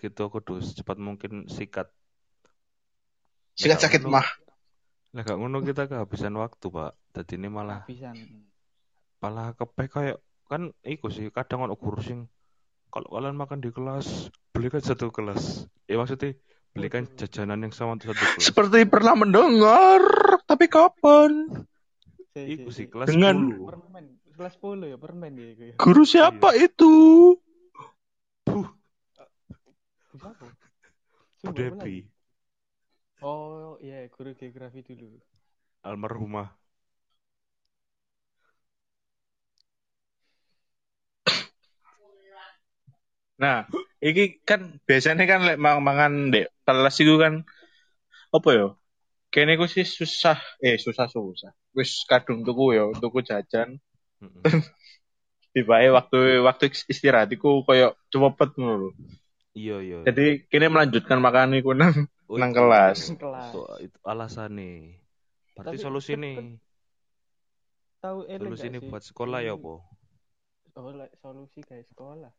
gitu. 0.00 0.22
Kudu 0.32 0.60
secepat 0.64 0.96
mungkin 0.96 1.48
sikat. 1.48 1.88
Sikat 3.56 3.84
sakit 3.84 4.08
mah. 4.08 4.24
lah 5.12 5.28
gak 5.28 5.36
ngono 5.36 5.60
kita 5.60 5.92
kehabisan 5.92 6.32
waktu 6.40 6.72
pak. 6.72 6.96
Jadi 7.12 7.36
ini 7.36 7.52
malah 7.52 7.84
Habisan. 7.84 8.16
malah 9.20 9.52
kepeh 9.52 9.86
kayak 9.92 10.18
kan 10.48 10.72
iku 10.80 11.12
sih 11.12 11.28
kadang 11.28 11.68
ono 11.68 11.76
guru 11.76 12.00
sing 12.00 12.32
kalau 12.92 13.08
kalian 13.12 13.36
makan 13.36 13.60
di 13.60 13.68
kelas 13.72 14.32
belikan 14.52 14.84
satu 14.84 15.08
kelas 15.08 15.64
ya 15.88 15.96
maksudnya 15.96 16.36
belikan 16.76 17.08
jajanan 17.16 17.64
yang 17.64 17.72
sama 17.72 17.96
untuk 17.96 18.12
satu 18.12 18.20
kelas 18.20 18.40
Seperti 18.40 18.84
pernah 18.88 19.12
mendengar, 19.16 20.00
tapi 20.48 20.68
kapan? 20.68 21.48
Iku 22.32 22.68
si, 22.72 22.84
sih 22.84 22.86
si. 22.88 22.92
kelas 22.92 23.12
Dengan- 23.12 23.52
10. 23.52 23.68
Permen, 23.68 24.04
kelas 24.36 24.54
10 24.56 24.88
ya 24.88 24.96
permen 24.96 25.32
ya 25.36 25.46
iku 25.52 25.62
ya. 25.68 25.74
Guru 25.76 26.02
siapa 26.08 26.56
itu? 26.56 26.92
Siapa? 30.12 30.44
Bu 31.42 31.50
Debi, 31.52 31.76
lagi? 31.76 32.00
Oh 33.20 33.76
iya 33.80 34.08
guru 34.08 34.32
geografi 34.32 34.80
dulu. 34.80 35.20
almarhumah. 35.82 36.48
Nah, 43.40 43.66
iki 44.02 44.42
kan 44.44 44.60
biasanya 44.88 45.24
kan 45.30 45.40
lek 45.48 45.56
mang- 45.56 45.82
mangan 45.82 46.12
dek 46.32 46.52
kelas 46.66 46.96
itu 47.02 47.14
kan 47.16 47.42
apa 48.32 48.48
ya? 48.52 48.66
Kene 49.32 49.56
ku 49.60 49.64
sih 49.64 49.84
susah, 49.88 50.36
eh 50.60 50.76
susah 50.76 51.08
susah. 51.08 51.52
Wis 51.72 52.04
kadung 52.04 52.44
tuku 52.44 52.76
ya, 52.76 52.84
tuku 53.00 53.24
jajan. 53.24 53.80
Mm-mm. 54.20 54.44
Tibae 55.52 55.88
waktu 55.92 56.40
waktu 56.40 56.72
istirahat 56.92 57.28
iku 57.36 57.60
koyo 57.68 57.92
cepet 58.08 58.50
ngono 58.56 58.74
lho. 58.80 58.90
Iya 59.52 59.76
iya. 59.84 59.98
Jadi 60.08 60.48
kene 60.48 60.72
melanjutkan 60.72 61.20
makan 61.20 61.60
iku 61.60 61.76
nang 61.76 62.08
Oh, 62.32 62.40
nang 62.40 62.56
kelas. 62.56 63.12
Kelas. 63.20 63.52
Itu, 63.52 63.60
itu 63.84 63.98
alasannya. 64.08 64.96
Berarti 65.52 65.76
Tapi 65.76 65.84
solusi 65.84 66.12
nih. 66.16 66.56
Tahu 68.00 68.24
Solusi 68.24 68.66
ini 68.72 68.78
buat 68.80 69.04
sekolah 69.04 69.38
ya 69.44 69.54
Ini-? 69.54 69.80
Oh, 70.72 70.88
lek 70.96 71.12
solusi 71.20 71.60
kayak 71.60 71.84
sekolah. 71.92 72.32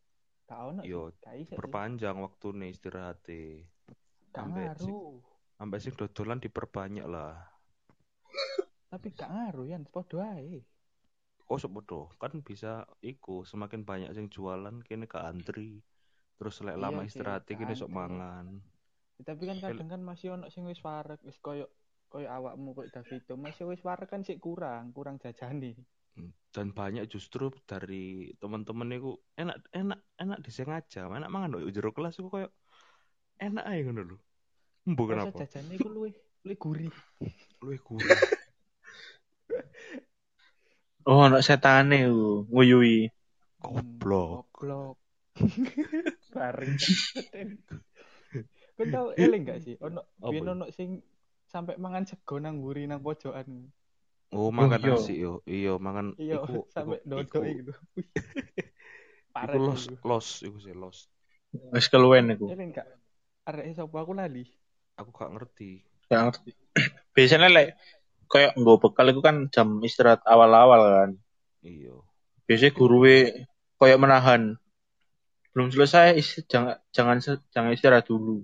Sih. 0.82 0.90
Yo, 0.90 1.14
sih. 1.14 1.56
Perpanjang 1.56 2.18
waktu 2.22 2.48
nih. 2.54 2.72
Gak 4.34 4.44
Ambek 4.50 4.66
ngaruh. 4.80 5.22
Sampai 5.58 5.78
sing 5.80 5.94
dodolan 5.94 6.42
diperbanyak 6.42 7.06
lah. 7.06 7.38
Tapi 8.90 9.08
gak 9.14 9.30
ngaruh 9.30 9.66
ya, 9.70 9.78
podo 9.90 10.22
ae. 10.22 10.66
Kok 11.44 11.60
sepodo 11.60 12.10
kan 12.18 12.40
bisa 12.40 12.88
iku 13.04 13.44
semakin 13.44 13.84
banyak 13.84 14.10
sing 14.16 14.32
jualan 14.32 14.82
kini 14.82 15.06
ke 15.06 15.20
antri. 15.20 15.84
Terus 16.40 16.64
lek 16.66 16.80
Iya 16.80 16.84
lama 16.90 17.02
sih, 17.06 17.20
istirahat 17.20 17.44
kini 17.46 17.78
sok 17.78 17.94
mangan. 17.94 18.64
Tapi 19.22 19.44
kan 19.46 19.58
kadang 19.62 19.90
kan 19.92 20.02
masih 20.02 20.34
ono 20.34 20.50
sing 20.50 20.66
wis 20.66 20.82
warek, 20.82 21.22
wis 21.22 21.38
koyo 21.40 21.70
koyo 22.10 22.28
awakmu 22.28 22.74
koyo 22.74 22.90
Davito, 22.90 23.38
masih 23.38 23.70
wis 23.70 23.84
warek 23.86 24.10
kan 24.10 24.26
sih 24.26 24.42
kurang, 24.42 24.92
kurang 24.92 25.22
jajane. 25.22 25.78
Hmm. 26.16 26.32
Dan 26.54 26.68
banyak 26.78 27.06
justru 27.10 27.50
dari 27.66 28.30
teman-teman 28.42 28.90
itu 28.94 29.12
enak 29.42 29.58
enak 29.74 30.00
enak 30.22 30.40
disengaja, 30.46 31.10
enak 31.10 31.30
mangan 31.34 31.50
loh 31.58 31.62
jero 31.74 31.90
kelas 31.96 32.16
itu 32.22 32.30
kayak 32.30 32.52
enak 33.42 33.66
aja 33.66 33.82
ngono 33.90 34.02
lho. 34.14 34.18
Embo 34.88 35.04
Rasa 35.08 35.32
kenapa? 35.32 35.40
jajane 35.40 35.74
iku 35.80 35.88
luwih 35.96 36.14
luwih 36.44 36.58
gurih. 36.60 36.94
Luwih 37.64 37.80
gurih. 37.88 38.20
Oh, 41.10 41.20
ono 41.28 41.38
setane 41.48 41.98
ku 42.08 42.48
nguyui. 42.54 42.96
Goblok. 43.64 44.48
Goblok. 44.58 44.98
Bareng. 46.34 46.76
Kau 48.78 48.86
tau 48.90 49.08
eling 49.24 49.44
gak 49.46 49.60
sih? 49.66 49.76
Ono 49.86 50.02
Apa 50.24 50.32
biyen 50.32 50.46
ya? 50.48 50.54
ono 50.54 50.66
sing 50.78 50.90
sampai 51.54 51.76
mangan 51.78 52.06
sego 52.10 52.36
nang 52.42 52.56
mburi 52.60 52.84
nang 52.90 53.02
pojokan. 53.06 53.50
Oh, 54.34 54.50
makan 54.50 54.82
iya. 54.82 54.94
nasi 54.98 55.14
yo. 55.16 55.34
Iya, 55.46 55.74
mangan 55.78 56.18
Iya, 56.18 56.42
iku 56.42 56.66
sampai 56.74 56.98
iku- 57.00 57.08
dodok 57.10 57.44
iku-. 57.62 57.78
Parah 59.34 59.56
Iku 59.58 59.64
los 59.70 59.84
iku. 59.90 60.04
los 60.06 60.28
iku 60.42 60.58
sih 60.62 60.74
los. 60.74 60.98
Wis 61.74 61.88
keluwen 61.90 62.34
iku. 62.34 62.50
Eling 62.50 62.74
gak? 62.74 62.90
Arek 63.46 63.74
sapa 63.74 63.98
aku 64.02 64.14
lali. 64.14 64.46
Aku 64.98 65.10
gak 65.14 65.30
ngerti. 65.34 65.82
Gak 66.10 66.22
ngerti. 66.30 66.52
Biasanya 67.16 67.50
lek 67.50 67.78
kayak 68.30 68.58
nggo 68.58 68.82
bekal 68.82 69.14
itu 69.14 69.22
kan 69.22 69.50
jam 69.54 69.78
istirahat 69.82 70.26
awal-awal 70.26 70.82
kan. 70.82 71.12
Iya. 71.62 71.94
Biasanya 72.50 72.74
guruwe 72.74 73.46
kayak 73.78 74.02
menahan. 74.02 74.58
Belum 75.54 75.70
selesai 75.70 76.18
jangan 76.50 76.82
jangan 76.90 77.18
jangan 77.54 77.72
istirahat 77.74 78.10
dulu. 78.10 78.42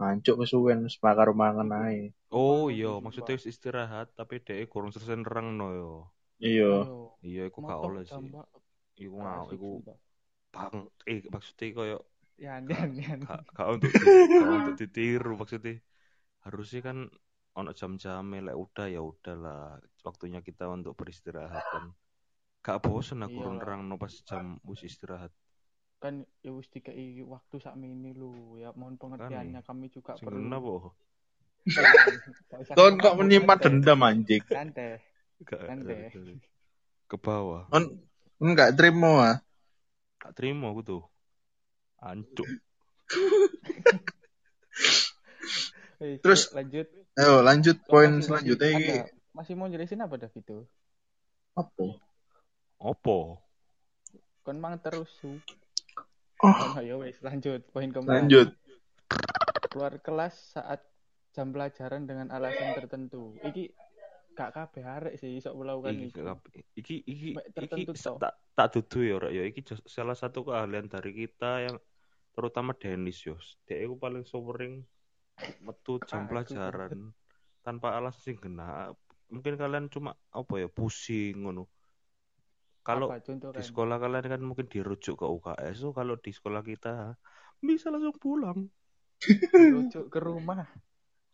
Ngancuk 0.00 0.36
kesuwen 0.40 0.80
wis 0.86 0.96
makar 1.04 1.28
mangan 1.40 1.68
ae. 1.84 2.00
Oh 2.38 2.62
Oh, 2.62 2.64
iya, 2.76 2.90
maksudnya 3.04 3.32
wis 3.38 3.46
istirahat 3.52 4.06
tapi 4.18 4.34
dhek 4.46 4.66
kurang 4.72 4.90
selesai 4.94 5.16
nerangno 5.22 5.66
yo. 5.80 5.90
Iya. 6.40 6.86
Iya, 7.28 7.40
iku 7.48 7.58
gak 7.68 7.80
oleh 7.86 8.04
sih. 8.14 8.28
Iku 9.04 9.16
ngau, 9.24 9.44
iku 9.56 9.68
bang 10.54 10.76
eh 11.12 11.20
maksudnya 11.34 11.66
koyo 11.78 11.98
Yan 12.38 12.66
yan 12.68 12.94
yan. 12.98 13.20
gak 13.56 13.68
untuk 13.74 13.92
gak 14.38 14.50
untuk 14.58 14.74
ditiru 14.80 15.32
maksudnya. 15.40 15.74
Harusnya 16.44 16.80
kan 16.88 16.98
ono 17.58 17.70
jam-jam 17.80 18.24
lek 18.46 18.56
udah 18.64 18.86
ya 18.94 19.00
udahlah 19.10 19.80
waktunya 20.06 20.40
kita 20.48 20.64
untuk 20.76 20.94
beristirahat 21.00 21.64
kan. 21.74 21.84
Gak 22.66 22.78
bosen 22.84 23.20
aku 23.26 23.38
Iya. 23.38 23.50
nerangno 23.58 23.94
pas 24.02 24.14
jam 24.28 24.44
wis 24.70 24.82
istirahat. 24.90 25.32
Kan 26.00 26.24
ya 26.40 26.50
wis 26.56 26.64
dikei 26.72 27.20
waktu 27.22 27.60
sak 27.60 27.76
mini 27.76 28.16
lu. 28.16 28.56
Ya 28.56 28.72
mohon 28.72 28.96
pengertiannya 28.96 29.60
kami 29.60 29.92
juga 29.92 30.16
Sing 30.16 30.24
perlu. 30.26 30.48
kenapa? 30.48 30.72
Kenapa, 32.72 32.92
kok 33.04 33.16
menyimpan 33.20 33.58
dendam 33.60 34.00
anjing. 34.00 34.40
Santai. 34.48 34.96
Santai. 35.44 36.08
ke 37.04 37.16
bawah. 37.20 37.68
Kon 37.68 38.00
enggak 38.40 38.72
terima 38.74 39.12
ah. 39.20 39.36
Gak 40.20 40.32
terima 40.36 40.72
aku 40.72 40.80
tuh. 40.80 41.02
Ancuk. 42.00 42.48
Eh, 46.00 46.16
Terus- 46.24 46.48
lanjut. 46.56 46.88
Ayo 47.18 47.44
lanjut 47.44 47.76
poin 47.84 48.24
selanjutnya 48.24 48.72
ada- 49.04 49.12
Masih 49.36 49.52
mau 49.52 49.68
jelasin 49.68 50.00
apa 50.00 50.16
David 50.16 50.42
tuh? 50.46 50.64
Apa? 51.52 52.00
Opo? 52.80 53.36
Kon 54.40 54.56
mang 54.56 54.80
terus 54.80 55.12
su. 55.20 55.36
Oh, 56.40 56.48
Oh, 56.48 56.80
ya 56.80 56.96
wes 56.96 57.20
lanjut 57.20 57.60
poin 57.68 57.92
keempat. 57.92 58.08
lanjut. 58.16 58.48
Keluar 59.68 60.00
kelas 60.00 60.56
saat 60.56 60.80
jam 61.30 61.52
pelajaran 61.52 62.08
dengan 62.08 62.32
alasan 62.32 62.74
tertentu. 62.74 63.36
Iki 63.44 63.70
gak 64.32 64.56
kabeh 64.56 64.82
arek 64.82 65.14
sih 65.20 65.36
iso 65.36 65.52
melakukan 65.52 66.00
Iki 66.00 66.16
iki 66.74 66.96
iki 67.04 67.28
iki 67.36 67.52
tertentu 67.52 67.92
toh. 67.92 68.16
tak 68.16 68.40
tak 68.56 68.72
dudu 68.72 68.98
ya 69.04 69.16
Rek, 69.20 69.32
ya 69.36 69.42
iki 69.44 69.60
salah 69.84 70.16
satu 70.16 70.48
keahlian 70.48 70.88
dari 70.88 71.12
kita 71.12 71.68
yang 71.68 71.76
terutama 72.32 72.72
Dennis 72.72 73.20
Yos. 73.26 73.60
Dia 73.68 73.84
itu 73.84 74.00
paling 74.00 74.24
sering 74.24 74.80
metu 75.60 76.00
jam 76.08 76.24
pelajaran 76.24 77.12
tanpa 77.60 78.00
alasan 78.00 78.22
sing 78.24 78.36
kena. 78.40 78.96
Mungkin 79.28 79.54
kalian 79.60 79.86
cuma 79.92 80.16
apa 80.32 80.54
ya 80.56 80.66
pusing 80.66 81.44
ngono. 81.44 81.68
Kalau 82.86 83.06
di 83.12 83.60
kan? 83.60 83.66
sekolah 83.68 83.96
kalian 84.02 84.26
kan 84.32 84.42
mungkin 84.42 84.66
dirujuk 84.72 85.14
ke 85.20 85.26
UKS, 85.26 85.76
so 85.84 85.88
kalau 85.92 86.14
di 86.16 86.30
sekolah 86.32 86.62
kita 86.64 87.14
bisa 87.60 87.86
langsung 87.92 88.16
pulang. 88.16 88.58
Rujuk 89.52 90.08
ke 90.08 90.18
rumah. 90.20 90.64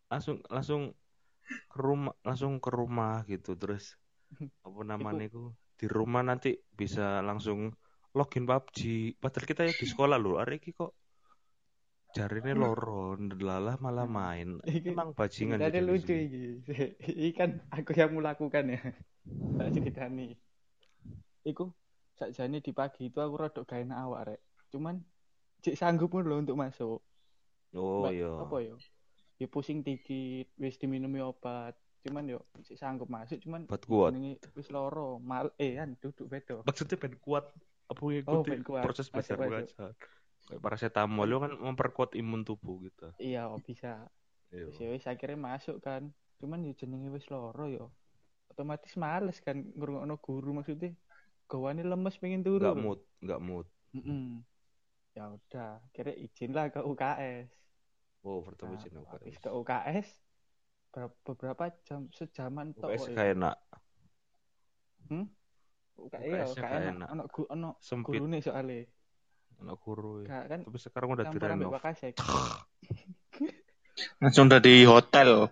langsung 0.07 0.39
langsung 0.55 0.83
ke 1.71 1.79
rumah 1.83 2.15
langsung 2.23 2.53
ke 2.63 2.71
rumah 2.71 3.27
gitu 3.27 3.59
terus 3.59 3.99
apa 4.67 4.81
namanya 4.87 5.27
itu 5.31 5.51
di 5.79 5.87
rumah 5.91 6.23
nanti 6.23 6.55
bisa 6.81 7.21
langsung 7.29 7.75
login 8.17 8.45
PUBG 8.49 8.81
padahal 9.23 9.47
kita 9.51 9.63
ya 9.69 9.73
di 9.77 9.87
sekolah 9.87 10.17
loh 10.17 10.39
hari 10.41 10.57
ini 10.63 10.71
kok 10.73 10.93
jarine 12.17 12.53
loro 12.57 13.13
ndelalah 13.25 13.77
malah 13.85 14.07
main 14.09 14.49
Iki- 14.65 14.91
emang 14.93 15.09
bajingan 15.19 15.61
jadi 15.61 15.81
lucu. 15.85 16.15
Iki 17.13 17.29
kan 17.39 17.51
aku 17.77 17.91
yang 18.01 18.13
melakukan 18.17 18.65
ya. 18.73 18.81
Tak 19.59 19.69
ceritani. 19.73 20.37
Iku 21.47 21.71
sakjane 22.19 22.59
di 22.59 22.73
pagi 22.75 23.07
itu 23.07 23.23
aku 23.23 23.35
rada 23.39 23.63
gak 23.63 23.87
enak 23.87 23.99
awak 24.03 24.21
rek. 24.35 24.41
Cuman 24.75 24.99
cek 25.63 25.79
sanggup 25.79 26.11
pun 26.11 26.27
loh 26.27 26.43
untuk 26.43 26.59
masuk. 26.59 26.99
oh 27.77 28.03
Mbak, 28.03 28.13
iya 28.19 28.31
Apa 28.35 28.57
yo? 28.67 28.77
Ya 29.39 29.47
pusing 29.47 29.87
dikit, 29.87 30.51
wis 30.59 30.75
diminumi 30.81 31.23
obat. 31.23 31.79
Cuman 32.03 32.27
yo 32.27 32.43
cek 32.67 32.75
sanggup 32.75 33.07
masuk 33.07 33.39
cuman 33.39 33.71
buat 33.71 33.83
kuat 33.87 34.11
jenenge 34.11 34.43
wis 34.59 34.75
loro. 34.75 35.23
Mal 35.23 35.55
eh 35.63 35.79
kan 35.79 35.95
duduk 36.03 36.27
bedo. 36.27 36.67
maksudnya 36.67 36.99
ben 36.99 37.15
kuat 37.23 37.47
apa 37.87 38.01
Oh, 38.03 38.11
ngikuti 38.11 38.67
kuat. 38.67 38.83
proses 38.83 39.07
Masuk, 39.15 39.39
belajar 39.39 39.95
kayak 40.47 40.63
paracetamol 40.63 41.27
itu 41.27 41.39
kan 41.43 41.53
memperkuat 41.59 42.15
imun 42.15 42.47
tubuh 42.47 42.79
kita 42.87 43.11
Iya, 43.19 43.51
oh, 43.51 43.59
bisa. 43.59 44.07
Iya. 44.55 44.71
Wis 44.71 44.79
ya 44.79 44.89
wis 44.95 45.07
akhirnya 45.07 45.39
masuk 45.39 45.79
kan. 45.83 46.11
Cuman 46.43 46.67
yo 46.67 46.75
jenenge 46.75 47.11
wis 47.15 47.27
loro 47.31 47.67
yo. 47.71 47.91
Otomatis 48.51 48.95
males 48.99 49.39
kan 49.43 49.63
ngrungokno 49.75 50.19
guru 50.23 50.51
maksudnya. 50.55 50.95
Gawane 51.47 51.83
lemes 51.87 52.19
pengen 52.19 52.43
turu. 52.43 52.63
nggak 52.63 52.79
mood 52.79 53.01
nggak 53.23 53.41
mood 53.41 53.67
Mm-mm. 53.95 54.43
Ya 55.17 55.33
udah, 55.33 55.81
kira 55.97 56.13
izin 56.13 56.53
lah 56.53 56.69
ke 56.69 56.85
UKS. 56.85 57.49
oh 58.27 58.45
pertama 58.45 58.77
Nah, 58.77 58.83
izin 58.85 59.01
habis 59.09 59.35
UKS 59.39 59.43
ke 59.43 59.51
UKS 59.55 60.09
ber- 60.93 61.17
beberapa 61.25 61.65
jam 61.87 62.11
sejaman 62.13 62.77
tok 62.77 62.93
UKS 62.93 63.01
kok 63.01 63.09
ya. 63.09 63.17
kayak 63.17 63.33
enak 63.39 63.57
UKS 65.97 66.21
ya, 66.29 66.45
UKS-nya 66.45 66.61
kayak 66.61 66.93
enak. 66.93 67.09
Ono 67.09 67.23
gu 67.33 67.43
ono 67.49 67.71
sempit 67.81 68.21
gurune 68.21 68.39
soalnya. 68.45 68.85
anak 69.65 69.77
guru 69.81 70.29
ya. 70.29 70.45
Kan 70.45 70.61
Tapi 70.69 70.79
sekarang 70.83 71.09
udah 71.17 71.25
direnov. 71.33 71.73
Langsung 74.21 74.53
udah 74.53 74.61
di 74.61 74.85
hotel. 74.85 75.49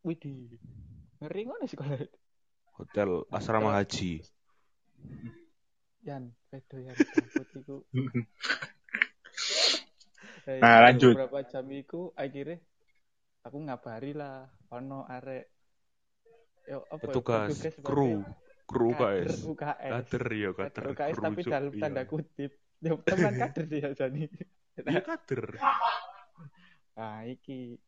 Widih. 0.00 0.56
Ngeri 1.20 1.40
ngono 1.44 1.64
sekolah. 1.68 2.00
Hotel 2.80 3.08
asrama 3.28 3.76
haji. 3.76 4.24
Yan, 6.02 6.34
pedo 6.50 6.76
yan 6.76 6.96
cabut 6.98 7.48
iku. 7.62 7.76
Eh, 10.42 10.58
Nah, 10.58 10.82
lanjut. 10.82 11.14
Beberapa 11.14 11.46
jam 11.46 11.66
iku 11.70 12.10
akhirnya 12.12 12.58
aku 13.42 13.56
ngabari 13.62 14.10
lah 14.10 14.42
ono 14.68 15.06
arek 15.06 15.46
yo 16.62 16.82
apa 16.86 16.98
ya, 16.98 17.06
Petugas, 17.10 17.46
sebagai 17.54 17.82
kru, 17.82 18.22
kru 18.66 18.90
kader 18.94 19.30
UKS. 19.30 19.38
UKS. 19.46 19.90
Kader 19.94 20.24
ya, 20.30 20.50
Kader 20.50 20.82
kader. 20.82 20.84
UKS 20.90 21.14
kru, 21.14 21.22
tapi 21.22 21.40
dalam 21.42 21.72
Iya. 21.72 21.82
tanda 21.82 22.02
kutip. 22.06 22.52
Ya 22.82 22.92
teman 22.98 23.34
kader 23.38 23.64
dia 23.66 23.88
Jani. 23.94 24.24
Iya 24.74 25.00
kader. 25.00 25.44
Nah, 26.92 27.18
iki 27.24 27.78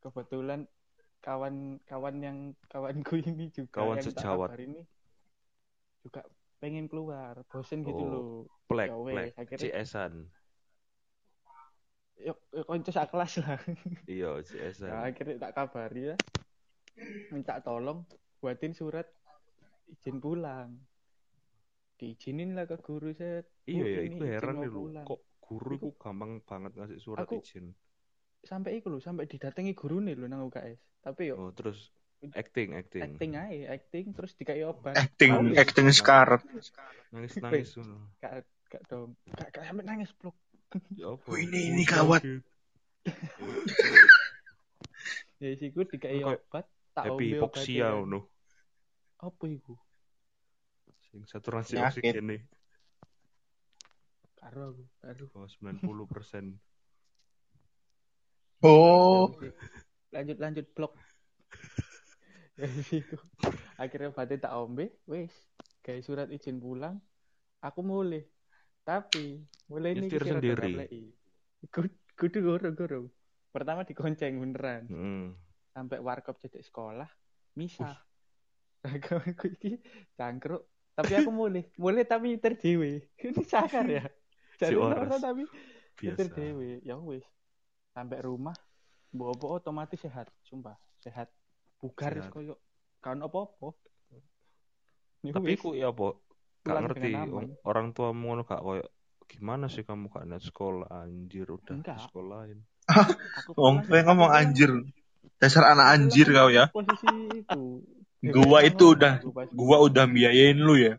kebetulan 0.00 0.66
kawan-kawan 1.22 2.16
yang 2.18 2.38
kawanku 2.66 3.16
ini 3.16 3.48
juga 3.48 3.80
Kawan 3.80 3.96
yang 4.02 4.06
sejawat. 4.10 4.48
ini 4.60 4.82
juga 6.02 6.20
pengen 6.56 6.86
keluar, 6.86 7.44
bosen 7.46 7.80
gitu 7.80 7.98
Oh, 7.98 8.08
loh. 8.08 8.24
Plek, 8.64 8.88
Ya 8.88 8.96
plek. 8.96 9.30
akhirnya- 9.36 9.62
CS-an. 9.76 10.12
Yuk, 12.16 12.38
yuk 12.50 12.64
konco 12.64 12.88
sak 12.88 13.10
kelas 13.10 13.32
lah. 13.38 13.58
Iya, 14.08 14.30
Nah, 14.32 14.42
CS-an. 14.42 14.90
akhirnya 15.04 15.36
tak 15.38 15.52
kabari 15.52 16.02
ya. 16.08 16.16
Minta 17.28 17.58
tolong 17.60 18.06
buatin 18.38 18.72
surat 18.72 19.04
izin 19.86 20.18
pulang. 20.18 20.78
Diizinin 21.94 22.54
lah 22.54 22.64
ke 22.64 22.78
guru 22.78 23.12
set. 23.12 23.50
Iya 23.64 23.84
ya, 23.84 24.00
izin 24.04 24.24
heran 24.24 24.62
lu. 24.62 24.88
pulang. 24.88 25.04
Kok 25.04 25.20
guru 25.40 25.72
Iku- 25.72 25.90
iku 25.90 26.00
gampang 26.00 26.32
banget 26.40 26.72
ngasih 26.74 26.98
surat 26.98 27.26
Aku- 27.26 27.38
izin. 27.38 27.74
Sampai 28.40 28.76
iku 28.76 28.88
lho, 28.88 29.00
sampai 29.00 29.24
didatangi 29.24 29.72
guru 29.72 30.00
nih 30.00 30.14
lho 30.14 30.26
nang 30.26 30.44
UKS. 30.44 30.80
Tapi 31.00 31.28
yo 31.28 31.36
Oh, 31.38 31.50
terus 31.50 31.92
acting, 32.34 32.72
acting. 32.72 33.02
acting 33.04 33.32
aja, 33.36 33.76
acting 33.76 34.04
terus 34.16 34.32
dikai 34.38 34.64
obat. 34.64 34.96
Acting, 34.96 35.32
Tahu, 35.32 35.60
acting 35.60 35.86
sekarat. 35.92 36.40
Nangis-nangis 37.12 37.76
ngono. 37.76 38.10
Gak, 38.18 38.48
gak 38.72 38.82
dong. 38.88 39.14
Gak, 39.36 39.48
gak 39.52 39.64
sampai 39.68 39.84
nangis 39.84 40.10
blok. 40.16 40.36
Ya 40.96 41.12
apa? 41.14 41.26
Oh, 41.30 41.36
ini- 41.38 41.70
ini 41.70 41.84
sakit. 41.86 42.42
Ya 45.38 45.48
sih 45.58 45.68
gue 45.70 45.84
dikai 45.86 46.24
obat. 46.24 46.66
Tak 46.94 47.10
Happy 47.10 47.14
ombe 47.14 47.24
hypoxia 47.34 47.90
obatnya. 47.90 48.00
ngono. 48.00 48.20
Apa 49.20 49.44
iku? 49.50 49.74
Sing 51.10 51.22
saturasi 51.26 51.74
oksigen 51.78 52.24
nih. 52.30 52.40
Karo 54.38 54.74
aku, 54.74 54.84
karo. 55.02 55.24
Oh, 55.34 55.46
90%. 55.46 56.58
Oh, 58.64 59.28
lanjut 60.14 60.38
lanjut 60.40 60.66
blok 60.72 60.96
ya 60.96 61.04
akhirnya 63.82 64.14
batin 64.14 64.38
tak 64.38 64.54
ombe 64.54 64.94
wis 65.10 65.34
kayak 65.82 66.06
surat 66.06 66.28
izin 66.30 66.62
pulang 66.62 67.02
aku 67.58 67.82
mulai 67.82 68.22
tapi 68.84 69.42
mulai 69.66 69.96
ini 69.96 70.06
Nyetir 70.06 70.22
sendiri. 70.28 71.08
kudu 72.14 72.38
goro-goro. 72.44 73.08
Pertama 73.48 73.82
dikonceng 73.82 74.36
beneran. 74.36 74.84
Hmm. 74.92 75.26
Sampai 75.72 75.98
warkop 76.04 76.36
cedek 76.38 76.60
sekolah, 76.62 77.08
misah. 77.56 77.96
Kawanku 78.84 79.56
iki 79.56 79.80
cangkruk. 80.14 80.68
Tapi 80.94 81.12
aku 81.16 81.32
mulai, 81.32 81.66
mulai 81.80 82.04
tapi 82.06 82.38
terdewe. 82.38 83.08
Ini 83.24 83.42
sakar 83.42 83.88
ya. 83.88 84.04
Jadi 84.60 84.76
Si 84.76 84.78
Ores. 84.78 85.18
tapi 85.18 85.42
Biasa. 85.98 86.18
terdewe. 86.20 86.78
Ya 86.84 86.94
wis. 87.00 87.24
Sampai 87.90 88.20
rumah, 88.22 88.54
bobo 89.10 89.58
otomatis 89.58 89.98
sehat, 89.98 90.28
sumpah, 90.44 90.76
sehat. 91.00 91.32
Bugar 91.84 92.10
wis 92.10 92.24
Sehat. 92.24 92.32
koyo 92.32 92.54
kan 92.98 93.20
apa-apa. 93.20 93.76
Ya 95.20 95.30
Tapi 95.30 95.52
wis. 95.52 95.60
ku 95.60 95.76
ya 95.76 95.92
apa? 95.92 96.16
Gak 96.64 96.80
ngerti 96.80 97.12
orang- 97.12 97.56
orang 97.62 97.86
tua 97.92 98.08
ngono 98.10 98.42
gak 98.42 98.58
koyo 98.58 98.84
gimana 99.26 99.68
sih 99.68 99.84
kamu 99.84 100.08
gak 100.08 100.24
net 100.24 100.40
sekolah 100.40 100.88
anjir 100.88 101.44
udah 101.46 101.76
Enggak. 101.76 102.00
sekolahin. 102.02 102.64
Ngomong 103.52 103.84
pulang- 103.84 103.92
anjir. 104.30 104.70
Dasar 105.36 105.64
anak 105.66 105.92
anjir 105.92 106.28
kau 106.30 106.48
ya. 106.48 106.68
Posisi 106.70 107.08
itu. 107.34 107.62
Gua 108.24 108.60
itu 108.60 108.80
Ngomong, 108.80 108.96
udah- 108.96 109.16
gua 109.52 109.76
udah 109.82 110.04
biayain 110.06 110.56
lu 110.56 110.80
ya. 110.80 110.96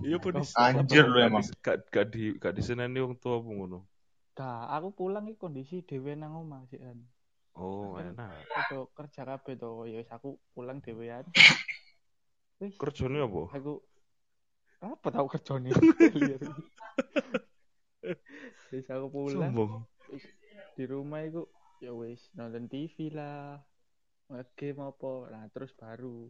Iya 0.00 0.16
pun 0.18 0.40
Anjir 0.56 1.04
lu 1.04 1.20
emang. 1.20 1.44
Gak 1.60 1.92
gak 1.92 2.06
di 2.08 2.32
gak 2.34 2.52
diseneni 2.52 2.96
wong 2.98 3.16
tua 3.16 3.38
apa 3.38 3.50
ngono. 3.50 3.78
Gak, 4.32 4.64
aku 4.72 4.88
pulang 4.90 5.24
iki 5.24 5.36
kondisi 5.36 5.80
dhewe 5.80 6.16
nang 6.16 6.34
omah 6.34 6.64
sih 6.66 6.80
kan. 6.80 6.96
Oh, 7.54 7.94
enak. 8.02 8.50
Aku 8.66 8.90
kerja 8.90 9.22
kabeh 9.22 9.54
to, 9.54 9.86
ya 9.86 10.02
wis 10.02 10.10
aku 10.10 10.34
pulang 10.54 10.82
dhewean. 10.82 11.22
Wis, 12.58 12.74
Kerjane 12.74 13.22
apa? 13.22 13.50
aku 13.54 13.78
apa 14.82 15.06
tau 15.08 15.26
kerjane? 15.30 15.70
Wis 18.74 18.86
aku 18.90 19.06
pulang 19.08 19.54
Sombong. 19.54 19.86
di 20.74 20.84
rumah 20.84 21.22
iku 21.22 21.46
ya 21.78 21.94
wis 21.94 22.26
nonton 22.34 22.66
TV 22.66 23.14
lah. 23.14 23.62
Nge-game 24.28 24.82
apa. 24.82 25.12
Nah, 25.30 25.46
terus 25.54 25.70
baru 25.78 26.26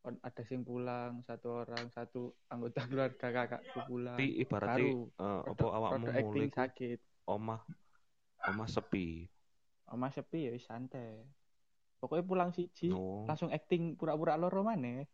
ada 0.00 0.42
sing 0.48 0.64
pulang 0.64 1.20
satu 1.28 1.60
orang 1.60 1.92
satu 1.92 2.32
anggota 2.48 2.88
keluarga 2.88 3.28
kakakku 3.28 3.84
pulang 3.84 4.16
Tapi 4.16 4.40
ibaratnya 4.40 4.96
eh, 5.04 5.40
apa 5.44 5.66
awakmu 5.76 6.08
mulai 6.08 6.48
sakit 6.48 6.98
omah 7.28 7.60
omah 8.48 8.68
sepi. 8.68 9.28
Oma 9.90 10.08
sepi 10.14 10.46
ya 10.46 10.52
santai 10.62 11.26
pokoknya 12.00 12.24
pulang 12.24 12.50
siji 12.56 12.88
No. 12.94 13.26
langsung 13.28 13.50
acting 13.52 13.98
pura-pura 13.98 14.38
loro 14.40 14.62
maneh 14.64 15.04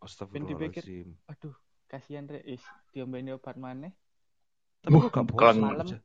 Astagfirullahaladzim. 0.00 1.12
aduh 1.28 1.52
kasihan 1.90 2.24
rek 2.24 2.44
is 2.46 2.62
diombeni 2.94 3.34
obat 3.36 3.58
maneh 3.60 3.92
Tapi 4.80 4.96
kok 4.96 5.12
gak 5.12 5.26
bosan 5.28 5.60
Malam. 5.60 5.86
aja? 5.86 5.98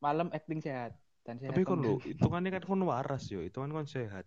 malam 0.00 0.28
acting 0.34 0.58
sehat 0.64 0.96
dan 1.22 1.36
sehat 1.38 1.54
Tapi 1.54 1.62
kan 1.62 1.78
kembali. 1.78 1.94
lo, 1.94 2.00
hitungannya 2.02 2.50
kan 2.56 2.62
kon 2.66 2.82
waras 2.88 3.28
yo, 3.30 3.44
hitungan 3.44 3.70
kon 3.70 3.86
sehat. 3.86 4.24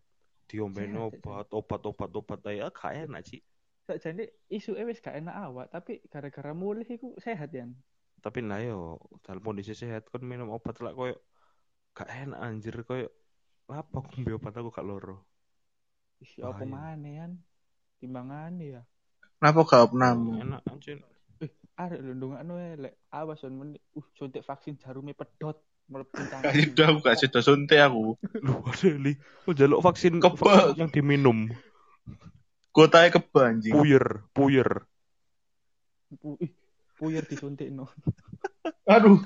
Diombeni 0.47 0.95
obat, 1.01 1.49
obat, 1.49 1.82
obat, 1.82 2.12
obat, 2.13 2.39
aja 2.47 2.69
gak 2.69 2.93
enak 3.10 3.21
sih. 3.25 3.41
Sakjane 3.84 4.23
isu 4.47 4.77
wis 4.88 5.03
gak 5.03 5.19
enak 5.19 5.36
awak 5.36 5.67
tapi 5.73 5.99
gara-gara 6.08 6.56
mulih 6.56 6.88
iku 6.88 7.12
sehat 7.19 7.51
ya 7.51 7.67
Tapi 8.23 8.39
nah 8.39 8.62
yo, 8.63 8.95
dalam 9.19 9.43
kondisi 9.43 9.75
sehat 9.75 10.08
kon 10.08 10.23
minum 10.23 10.47
obat 10.56 10.79
lah 10.79 10.95
koyo 10.95 11.19
gak 11.93 12.10
enak 12.10 12.39
anjir 12.41 12.75
koyo 12.84 13.08
apa 13.69 14.01
obat 14.03 14.53
aku 14.53 14.69
gak 14.69 14.86
loro. 14.86 15.23
Isi 16.21 16.41
apa 16.41 16.62
Bahaya. 16.62 16.69
maneh 16.69 17.13
kan 17.21 17.32
timbangane 17.97 18.65
ya 18.79 18.82
Kenapa 19.39 19.60
gak 19.67 19.91
pernah? 19.91 20.12
Enak 20.15 20.62
anjir. 20.69 20.97
arek 21.73 21.99
lho 22.06 22.13
ndongakno 22.13 22.53
elek 22.62 22.93
awas 23.10 23.41
son 23.41 23.58
men 23.58 23.73
uh 23.97 24.08
suntik 24.13 24.45
vaksin 24.45 24.77
jarume 24.77 25.17
pedot 25.17 25.58
Gak 25.84 26.10
tangan 26.15 26.53
sudah 26.56 26.86
aku 26.89 26.99
gak 27.03 27.17
sudah 27.19 27.41
suntik 27.43 27.79
aku. 27.82 28.15
Lu 28.45 28.63
ada 28.63 28.89
li, 28.97 29.13
oh 29.45 29.53
jaluk 29.53 29.84
vaksin 29.84 30.17
vaksin 30.23 30.79
yang 30.79 30.89
diminum. 30.89 31.51
Kotanya 32.73 33.13
keba 33.13 33.51
anjing. 33.53 33.75
Puyer, 33.75 34.25
puyer. 34.34 34.69
Puyer 36.97 37.23
disuntik 37.27 37.69
no 37.69 37.91
Aduh. 38.88 39.21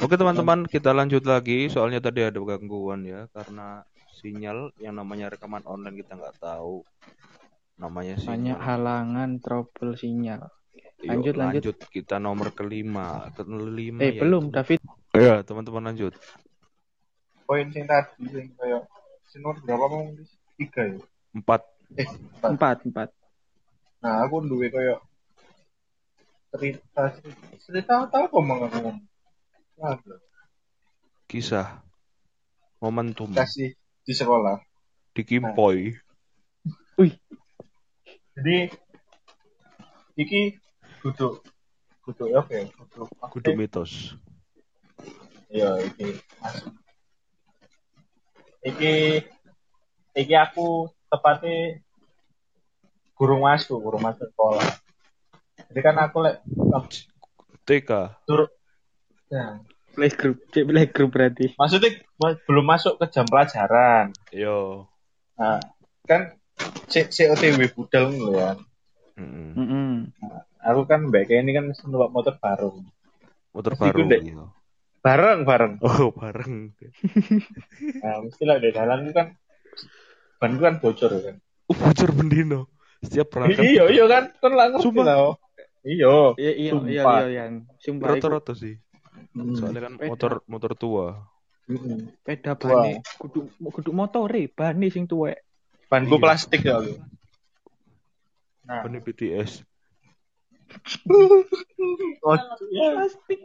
Oke 0.00 0.16
teman-teman, 0.16 0.64
kita 0.64 0.96
lanjut 0.96 1.20
lagi. 1.28 1.68
Soalnya 1.68 2.00
tadi 2.00 2.24
ada 2.24 2.40
gangguan 2.40 3.04
ya, 3.04 3.28
karena 3.28 3.84
sinyal 4.16 4.72
yang 4.80 4.96
namanya 4.96 5.28
rekaman 5.28 5.60
online 5.68 6.00
kita 6.00 6.16
nggak 6.16 6.40
tahu. 6.40 6.80
Namanya 7.76 8.16
banyak 8.22 8.56
sinyal. 8.56 8.62
halangan 8.62 9.30
trouble 9.42 9.98
sinyal 9.98 10.46
Yuk, 11.02 11.08
lanjut, 11.10 11.34
lanjut. 11.34 11.74
lanjut. 11.74 11.76
Kita 11.90 12.16
nomor 12.16 12.54
kelima, 12.54 13.26
kelima. 13.34 13.98
eh 14.00 14.14
yaitu- 14.14 14.22
belum 14.22 14.44
David 14.54 14.78
Ya 15.12 15.42
teman-teman 15.44 15.92
lanjut. 15.92 16.14
Poin 17.44 17.68
sing 17.68 17.84
tadi 17.84 18.22
sing 18.32 18.54
kayak 18.56 18.86
sing 19.28 19.44
nomor 19.44 19.60
berapa 19.60 19.84
mau 19.90 20.08
tiga 20.56 20.88
ya? 20.88 20.96
Empat. 21.34 21.60
Eh, 21.92 22.06
empat. 22.08 22.50
empat 22.56 22.76
empat 22.88 23.08
Nah, 24.00 24.24
aku 24.24 24.40
duwe 24.42 24.66
kayak 24.66 24.98
cerita 26.50 27.12
cerita 27.60 27.94
tahu 28.08 28.24
apa 28.24 28.38
mau 28.40 28.56
ngomong. 28.62 28.96
Kisah. 31.30 31.80
Momentum. 32.82 33.30
Kasih 33.32 33.78
di 34.02 34.12
sekolah. 34.12 34.58
Di 35.14 35.22
Kimpoi. 35.22 35.94
Jadi 38.32 38.56
iki 40.18 40.56
kudu 41.04 41.40
kudu 42.02 42.24
apa 42.34 42.50
ya? 42.50 42.64
Kudu 42.74 43.06
Kudu 43.30 43.50
mitos. 43.54 44.16
Iya, 45.52 45.78
iki 45.84 46.16
masuk. 46.40 46.72
Iki 48.64 48.94
iki 50.16 50.34
aku 50.36 50.88
tepatnya 51.12 51.82
gurung 53.14 53.44
masuk, 53.44 53.78
gurung 53.78 54.02
masuk 54.02 54.26
sekolah. 54.32 54.68
Jadi 55.68 55.80
kan 55.84 55.96
aku 56.00 56.24
lek 56.24 56.42
TK. 57.62 57.90
turun 58.26 58.50
nah, 59.32 59.64
playgroup 59.96 60.36
cek 60.52 60.64
playgroup 60.68 61.10
berarti 61.12 61.56
maksudnya 61.56 61.90
ma- 62.20 62.38
belum 62.44 62.64
masuk 62.68 63.00
ke 63.00 63.08
jam 63.12 63.24
pelajaran. 63.24 64.12
Yo. 64.32 64.88
Nah, 65.40 65.60
kan 66.04 66.36
C 66.88 67.08
COTW 67.08 67.72
budal 67.72 68.12
ngono 68.12 68.30
ya. 68.36 68.50
Mm-mm. 69.16 70.12
Aku 70.62 70.86
kan 70.86 71.08
mbak 71.10 71.28
kayak 71.28 71.42
ini 71.44 71.52
kan 71.56 71.64
numpak 71.88 72.10
motor 72.12 72.34
baru. 72.38 72.70
Motor 73.52 73.72
Mesti 73.76 73.84
baru. 73.90 74.00
Dek. 74.08 74.20
iya. 74.22 74.44
Bareng 75.02 75.40
bareng. 75.42 75.72
Oh 75.82 76.14
bareng. 76.14 76.70
Nah, 78.02 78.22
mesti 78.22 78.42
lah 78.46 78.58
di 78.62 78.70
jalan 78.70 79.10
itu 79.10 79.12
kan 79.14 79.34
ban 80.38 80.52
kan 80.58 80.74
bocor 80.78 81.10
kan. 81.10 81.36
Uh, 81.70 81.76
bocor 81.76 82.10
bendino. 82.14 82.70
Setiap 83.02 83.34
berangkat. 83.34 83.62
Iya 83.66 83.84
iya 83.90 84.04
kan 84.06 84.24
kan 84.38 84.50
ngerti 84.54 84.84
Sumpah. 84.86 85.34
Iya. 85.82 86.14
iya 86.38 86.52
iya 86.54 86.72
iya 86.86 87.02
iya 87.02 87.26
Yan 87.42 87.52
sumpah 87.82 88.14
iku 88.14 88.30
Rata-rata 88.30 88.52
sih. 88.54 88.78
Hmm. 89.32 89.56
Soalnya 89.56 89.80
kan 89.88 89.94
Sepeda. 89.96 90.10
motor 90.12 90.32
motor 90.44 90.72
tua. 90.76 91.06
Mm-mm. 91.70 92.10
sepeda 92.26 92.58
bane 92.58 92.98
kudu 93.22 93.46
kudu 93.70 93.90
motore 93.94 94.50
bane 94.50 94.90
sing 94.90 95.06
tuwek 95.06 95.46
Banku 95.86 96.18
Iya. 96.18 96.22
plastik 96.26 96.60
ya. 96.66 96.74
aku. 96.82 96.98
Nah, 98.66 98.82
Ini 98.90 98.98
BTS. 98.98 99.62
oh, 102.26 102.34
ya. 102.72 102.88
plastik 102.98 103.40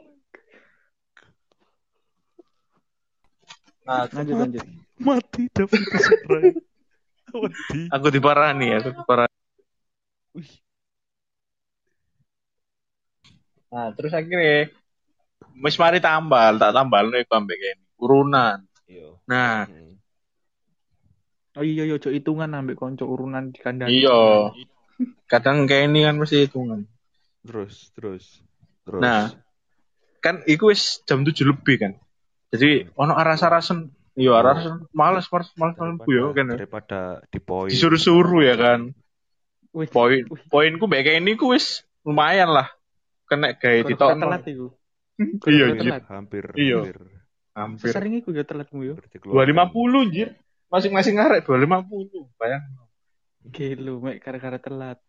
nah, 3.85 4.03
lanjut 4.11 4.35
lanjut 4.35 4.63
Mati 4.97 5.43
David 5.53 5.81
Serai. 5.93 6.51
Mati. 7.37 7.81
aku 7.93 8.07
diparani, 8.09 8.67
aku 8.81 8.89
diparani. 8.97 9.37
Wih. 10.33 10.51
Nah, 13.69 13.93
terus 13.93 14.09
akhirnya 14.15 14.71
wis 15.63 15.75
mari 15.77 15.99
tambal, 15.99 16.57
tak 16.61 16.73
tambal 16.73 17.09
nih 17.09 17.25
ambek 17.27 17.57
kene. 17.57 17.83
Urunan. 17.97 18.57
Iya. 18.85 19.09
Nah, 19.27 19.65
Hmm. 19.65 19.97
oh 21.57 21.65
iya 21.65 21.83
iya 21.89 21.97
cok 21.97 22.13
hitungan 22.13 22.53
ambek 22.53 22.77
konco 22.77 23.09
urunan 23.09 23.49
di 23.49 23.59
kandang 23.59 23.89
iya. 23.89 24.53
Kadang 25.25 25.65
kayak 25.65 25.89
ini 25.89 26.05
kan 26.05 26.15
mesti 26.17 26.45
hitungan. 26.45 26.85
Terus 27.45 27.89
terus 27.97 28.23
terus. 28.85 29.01
Nah, 29.01 29.33
kan 30.21 30.45
iku 30.45 30.69
wis 30.69 31.01
jam 31.05 31.25
7 31.25 31.33
lebih 31.45 31.75
kan. 31.81 31.93
Jadi 32.53 32.87
ono 32.95 33.13
aras-arasen, 33.17 33.91
iya 34.15 34.39
arasen 34.39 34.87
males 34.95 35.27
males 35.27 35.49
males 35.59 35.75
males 35.77 35.97
daripada, 35.99 36.05
bu 36.07 36.11
ya 36.15 36.25
kan. 36.31 36.45
daripada 36.53 36.99
di 37.27 37.39
poin. 37.43 37.69
Disuruh-suruh 37.69 38.41
ya 38.45 38.55
kan. 38.55 38.79
Poin 39.73 40.25
poinku 40.49 40.85
mbek 40.89 41.01
kayak 41.05 41.21
ini 41.21 41.37
ku 41.37 41.53
wis 41.53 41.85
lumayan 42.07 42.49
lah. 42.49 42.71
Kena 43.27 43.53
gaya 43.59 43.83
gara-gara 43.83 44.39
ditokno. 44.39 44.76
Iya, 45.17 45.65
telat 45.73 46.03
Hampir 46.07 46.43
Iya. 46.53 46.77
hampir. 46.85 46.97
Hampir 47.57 47.89
sering 47.89 48.13
iku 48.21 48.29
ya 48.31 48.45
telatmu 48.45 48.85
yo 48.85 48.93
hampir 48.93 49.09
dikeluarkan. 49.17 49.49
250 49.73 50.13
jir. 50.13 50.29
Masing-masing 50.69 51.15
ngarek 51.17 51.41
250. 51.47 52.29
Bayang. 52.37 52.63
gelo 53.47 54.03
mek 54.03 54.19
gara-gara 54.19 54.59
telat 54.59 54.99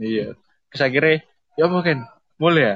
Iya. 0.00 0.32
Terus 0.72 0.82
akhirnya, 0.82 1.20
ya 1.54 1.68
kan? 1.68 1.98
Mulai 2.40 2.62
ya? 2.64 2.74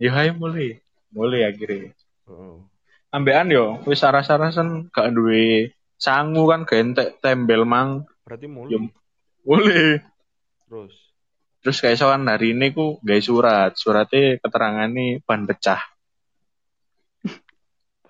Ya 0.00 0.10
ayo 0.20 0.32
mulai. 0.36 0.78
Mulai 1.10 1.48
akhirnya. 1.48 1.92
Oh. 2.28 2.70
ambekan 3.10 3.50
yo 3.50 3.82
wis 3.90 3.98
saras-sarasen 3.98 4.86
gak 4.94 5.10
duwe 5.10 5.74
sangu 5.98 6.46
kan 6.46 6.62
gak 6.62 6.78
entek 6.78 7.08
tembel 7.18 7.66
mang 7.66 8.06
Berarti 8.22 8.46
yo 8.46 8.54
mulai. 8.54 8.86
boleh 9.42 9.98
Terus. 10.70 10.94
terus 11.58 11.78
kayak 11.82 11.98
soal 11.98 12.22
hari 12.22 12.54
ini 12.54 12.70
ku 12.70 13.02
gawe 13.02 13.18
surat 13.18 13.74
suratnya 13.74 14.38
keterangan 14.38 14.86
nih 14.86 15.26
ban 15.26 15.42
pecah 15.42 15.82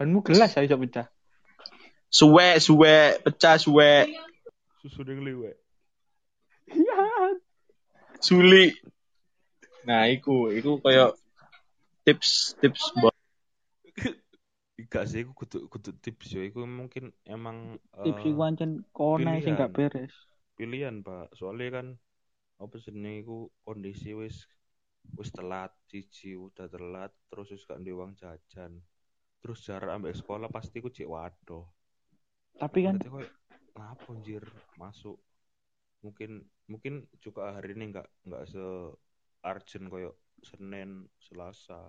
Banmu 0.00 0.24
gelas 0.24 0.56
aja 0.56 0.80
pecah. 0.80 1.12
suwe 2.08 2.56
suwe 2.56 3.20
pecah 3.20 3.60
suwe 3.60 4.08
Susu 4.80 5.04
yang 5.04 5.20
liwet. 5.20 5.60
Iya. 6.72 7.36
suli 8.16 8.72
nah 9.84 10.08
iku 10.08 10.48
iku 10.56 10.80
kayak 10.80 11.12
tips 12.08 12.56
tips 12.64 12.96
buat 12.96 13.12
Gak 14.90 15.06
sih, 15.12 15.22
aku 15.22 15.36
kudu, 15.44 15.68
kudu 15.68 15.92
tips 16.00 16.32
yo. 16.32 16.40
Iku 16.40 16.64
mungkin 16.64 17.12
emang 17.28 17.76
Tips 18.00 18.24
eh, 18.24 18.32
iku 18.32 18.40
ancen 18.42 18.82
kona 18.96 19.36
sing 19.44 19.54
gak 19.54 19.76
pilihan. 19.76 19.92
beres. 19.92 20.14
pilihan 20.56 20.94
pak. 21.04 21.36
Soalnya 21.36 21.68
kan 21.78 21.86
apa 22.56 22.74
jenenge 22.80 23.22
iku 23.28 23.52
kondisi 23.62 24.16
wis 24.16 24.48
wis 25.20 25.28
telat, 25.30 25.76
cici 25.86 26.32
udah 26.32 26.66
telat, 26.72 27.12
terus 27.28 27.52
wis 27.52 27.68
gak 27.68 27.84
uang 27.84 28.16
jajan. 28.16 28.80
Terus 29.40 29.58
jarak 29.66 29.90
ambek 29.96 30.14
sekolah 30.20 30.48
pasti 30.56 30.76
ku 30.84 30.88
cek 30.96 31.08
waduh. 31.14 31.64
Tapi 32.60 32.78
kan 32.86 32.96
koyo 33.12 33.28
ngapa 33.76 34.10
anjir 34.12 34.44
masuk 34.80 35.16
mungkin 36.04 36.30
mungkin 36.72 36.94
juga 37.24 37.42
hari 37.56 37.70
ini 37.76 37.84
nggak 37.92 38.08
nggak 38.26 38.44
se 38.52 38.64
urgent 39.50 39.86
koyo 39.92 40.10
Senin, 40.48 40.90
Selasa. 41.24 41.80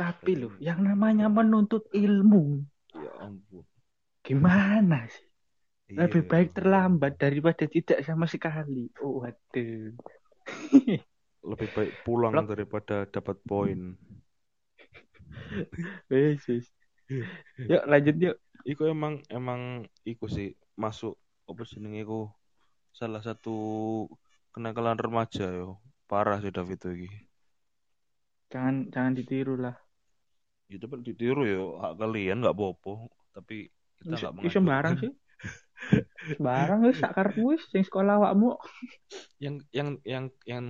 tapi 0.00 0.32
loh, 0.40 0.52
yang 0.68 0.80
namanya 0.88 1.26
menuntut 1.36 1.82
ilmu 2.04 2.44
Ya 2.94 3.10
ampun. 3.24 3.64
gimana 4.26 4.96
sih? 5.14 5.26
Lebih 6.00 6.22
Iya. 6.22 6.30
baik 6.30 6.48
terlambat 6.56 7.12
daripada 7.22 7.64
tidak 7.76 7.98
sama 8.08 8.26
sekali. 8.34 8.88
Oh, 9.04 9.12
waduh. 9.22 9.92
Lebih 11.50 11.68
baik 11.74 11.92
pulang 12.06 12.46
daripada 12.50 12.96
dapat 13.14 13.36
poin. 13.50 13.78
Wes, 16.10 16.42
wes. 16.48 16.66
Yuk 17.68 17.82
lanjut 17.88 18.16
yuk. 18.18 18.36
Iku 18.62 18.86
emang 18.86 19.18
emang 19.26 19.84
iku 20.06 20.30
sih 20.30 20.54
masuk 20.78 21.18
apa 21.50 21.66
jenenge 21.66 22.06
iku 22.06 22.30
salah 22.94 23.20
satu 23.20 23.56
kenakalan 24.54 24.98
remaja 25.00 25.50
yo. 25.50 25.82
Parah 26.06 26.38
sih 26.44 26.52
David 26.52 26.78
itu 26.78 26.88
iki. 26.92 27.10
Jangan 28.52 28.92
jangan 28.92 29.12
ditiru 29.16 29.54
lah. 29.56 29.76
Ya 30.68 30.76
tapi 30.76 31.00
ditiru 31.00 31.42
yo 31.48 31.64
hak 31.80 31.96
kalian 32.00 32.44
nggak 32.44 32.56
bopo, 32.56 33.08
tapi 33.32 33.72
kita 34.00 34.16
nggak 34.20 34.52
sembarang 34.52 34.94
sih. 35.00 35.12
Sembarang 36.38 36.86
wis 36.86 37.02
sak 37.02 37.18
karepmu 37.18 37.58
wis 37.58 37.66
sing 37.74 37.82
sekolah 37.82 38.22
awakmu. 38.22 38.54
Yang 39.42 39.66
yang 39.74 39.88
yang 40.06 40.24
yang 40.46 40.66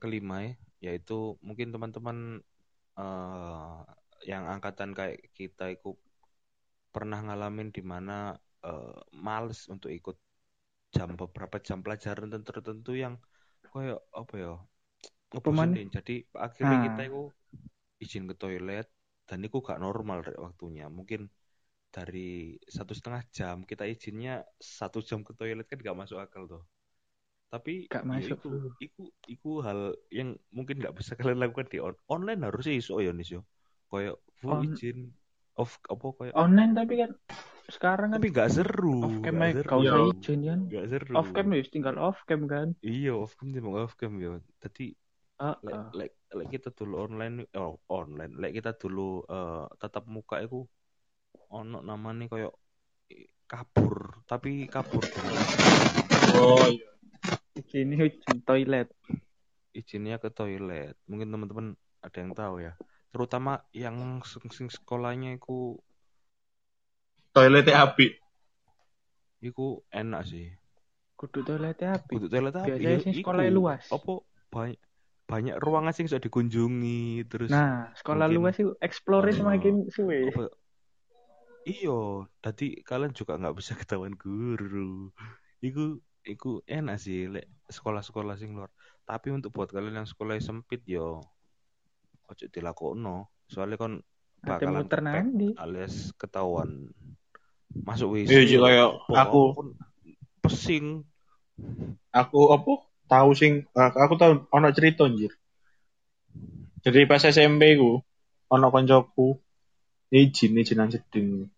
kelima 0.00 0.48
ya, 0.48 0.52
yaitu 0.80 1.36
mungkin 1.44 1.68
teman-teman 1.68 2.40
eh 2.98 3.78
yang 4.30 4.44
angkatan 4.54 4.90
kayak 4.98 5.18
kita 5.38 5.64
itu 5.76 5.88
pernah 6.94 7.18
ngalamin 7.26 7.68
di 7.76 7.82
mana 7.92 8.34
eh, 8.68 8.98
males 9.26 9.60
untuk 9.74 9.90
ikut 9.98 10.16
jam 10.96 11.10
beberapa 11.20 11.56
jam 11.66 11.78
pelajaran 11.84 12.30
tertentu 12.48 12.92
yang 13.04 13.14
kayak 13.72 14.00
apa 14.20 14.34
ya 14.44 14.52
ngebosenin. 15.32 15.88
Jadi 15.96 16.14
akhirnya 16.46 16.76
Ah. 16.76 16.86
kita 16.86 17.00
itu 17.10 17.22
izin 18.04 18.24
ke 18.30 18.34
toilet 18.42 18.88
dan 19.28 19.38
itu 19.46 19.56
gak 19.68 19.80
normal 19.86 20.18
waktunya. 20.46 20.86
Mungkin 20.98 21.28
dari 21.94 22.56
satu 22.76 22.92
setengah 22.98 23.22
jam 23.36 23.56
kita 23.70 23.84
izinnya 23.88 24.44
satu 24.60 25.00
jam 25.08 25.20
ke 25.26 25.32
toilet 25.38 25.66
kan 25.70 25.78
gak 25.82 25.98
masuk 25.98 26.18
akal 26.24 26.44
tuh. 26.52 26.62
Tapi 27.48 27.88
Gak 27.88 28.04
ya 28.04 28.08
masuk, 28.08 28.36
iku, 28.36 28.48
bro. 28.52 28.70
iku, 28.76 29.02
iku 29.24 29.50
hal 29.64 29.80
yang 30.12 30.36
mungkin 30.52 30.76
nggak 30.84 30.94
bisa 31.00 31.12
kalian 31.20 31.40
lakukan 31.40 31.68
di 31.72 31.78
on 31.80 31.94
online 32.12 32.40
harusnya 32.44 32.74
iso 32.76 33.00
ya 33.00 33.12
nis 33.16 33.32
yo. 33.32 33.40
Kayak 33.88 34.20
full 34.40 34.60
On- 34.60 34.68
izin 34.68 34.98
off 35.56 35.80
apa 35.88 36.06
kayak 36.18 36.34
Online 36.36 36.72
tapi 36.76 36.94
kan 37.02 37.10
sekarang 37.68 38.08
kan 38.12 38.20
tapi 38.20 38.26
nggak 38.32 38.50
seru. 38.52 38.96
off 39.04 39.16
cam 39.24 39.36
aja 39.40 39.52
seru. 39.64 39.78
usah 39.80 40.00
izin 40.12 40.38
kan. 40.44 40.58
Nggak 40.68 40.86
seru. 40.92 41.14
Off 41.16 41.28
cam 41.32 41.46
wis 41.56 41.68
tinggal 41.72 41.96
off 41.96 42.18
cam 42.28 42.40
kan. 42.52 42.68
Iya 42.84 43.10
off 43.16 43.32
cam 43.38 43.48
timbang 43.54 43.74
off 43.80 43.94
cam 43.96 44.12
yo. 44.20 44.30
Tadi 44.60 44.92
Ah, 45.38 45.54
lek 45.64 45.74
ah. 45.74 45.86
lek 45.98 46.10
lek 46.36 46.48
kita 46.54 46.68
dulu 46.76 46.94
online 47.06 47.48
oh 47.56 47.78
online 47.88 48.32
lek 48.36 48.52
kita 48.58 48.70
dulu 48.76 49.24
eh, 49.24 49.64
tatap 49.80 50.04
muka 50.04 50.36
itu 50.44 50.66
ono 51.48 51.78
namanya 51.80 52.28
kayak 52.32 52.52
kabur 53.48 53.94
tapi 54.28 54.68
kabur 54.68 55.02
oh 56.36 56.62
iya 56.68 56.97
Izin 57.58 57.90
izin 57.92 58.38
toilet. 58.42 58.88
izinnya 59.74 60.18
ke 60.18 60.30
toilet 60.30 60.96
mungkin 61.04 61.28
teman-teman 61.28 61.66
ada 62.00 62.18
yang 62.18 62.32
tahu 62.32 62.54
ya 62.60 62.72
terutama 63.08 63.62
yang 63.70 63.94
sing, 64.22 64.46
sing 64.50 64.66
sekolahnya 64.66 65.34
itu 65.34 65.78
toiletnya 67.30 67.84
api 67.84 68.16
itu 69.40 69.66
enak 69.88 70.22
sih 70.24 70.50
Kudu 71.14 71.42
toiletnya 71.42 71.98
api. 71.98 72.12
kudu 72.14 72.26
toilet 72.26 72.50
tapi 72.52 72.74
Biasanya 72.74 72.90
ya 72.90 72.98
sing 73.02 73.12
iku. 73.12 73.20
sekolahnya 73.22 73.52
luas. 73.52 73.82
apa 73.88 74.12
banyak 74.48 74.78
banyak 75.28 75.54
ruangan 75.58 75.92
sing 75.92 76.04
bisa 76.06 76.18
dikunjungi 76.18 77.02
terus 77.26 77.50
Nah, 77.50 77.90
sekolah 77.92 78.26
mungkin- 78.26 78.38
luas 78.40 78.56
itu 78.56 78.70
explore 78.80 79.28
Oh. 79.28 79.36
semakin 79.36 79.74
suwe. 79.90 80.18
iyo 81.64 81.98
tadi 82.40 82.80
kalian 82.80 83.12
juga 83.12 83.36
nggak 83.36 83.52
bisa 83.52 83.76
ketahuan 83.76 84.14
guru 84.14 85.12
iku 85.60 86.00
iku 86.24 86.62
enak 86.66 86.96
sih 86.98 87.30
lek 87.30 87.46
sekolah-sekolah 87.68 88.34
sing 88.40 88.56
luar. 88.56 88.70
Tapi 89.04 89.32
untuk 89.32 89.54
buat 89.54 89.70
kalian 89.70 90.04
yang 90.04 90.08
sekolah 90.08 90.36
sempit 90.40 90.84
yo 90.84 91.22
ojo 92.28 92.44
dilakono 92.52 93.32
soalnya 93.48 93.80
kon 93.80 94.04
bakalan 94.44 94.84
muter 94.84 95.00
nandi. 95.00 95.56
alias 95.56 96.12
ketahuan. 96.20 96.92
Masuk 97.84 98.16
WC 98.16 98.32
Iya, 98.32 98.58
kayak 98.64 98.90
aku. 99.12 99.42
pesing. 100.40 101.04
Aku 102.14 102.54
apa 102.54 102.72
tahu 103.08 103.30
sing 103.36 103.66
aku 103.74 104.14
tahu 104.16 104.32
ono 104.52 104.68
cerita 104.72 105.04
anjir. 105.04 105.34
Jadi 106.84 107.04
pas 107.04 107.20
SMP 107.20 107.76
ku 107.76 108.00
ono 108.48 108.66
koncoku 108.72 109.36
izin 110.08 110.56
izinan 110.56 110.88
jeding 110.88 111.48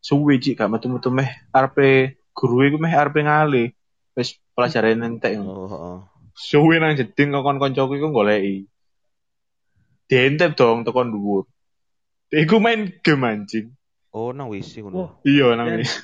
suwe 0.00 0.40
cik 0.40 0.58
gak 0.58 0.70
metu-metu 0.72 1.12
meh 1.12 1.28
arepe 1.52 2.18
guru 2.32 2.64
iku 2.66 2.76
meh 2.80 2.90
ngale 2.90 3.76
wis 4.12 4.36
pelajaran 4.52 5.00
entek 5.04 5.40
oh, 5.40 5.68
oh. 5.70 5.98
suwe 6.36 6.76
nang 6.80 6.96
jeding 6.96 7.32
kok 7.32 7.44
koncoku 7.44 7.96
iku 7.96 8.08
goleki 8.12 8.68
dientep 10.08 10.52
dong 10.56 10.84
tekan 10.84 11.08
dhuwur 11.12 11.48
iku 12.28 12.60
main 12.60 12.92
game 13.00 13.24
anjing 13.24 13.66
oh 14.12 14.32
nang 14.36 14.52
WC 14.52 14.84
ngono 14.84 14.96
Wah, 14.96 15.10
iya 15.24 15.56
nang 15.56 15.80
wis. 15.80 15.96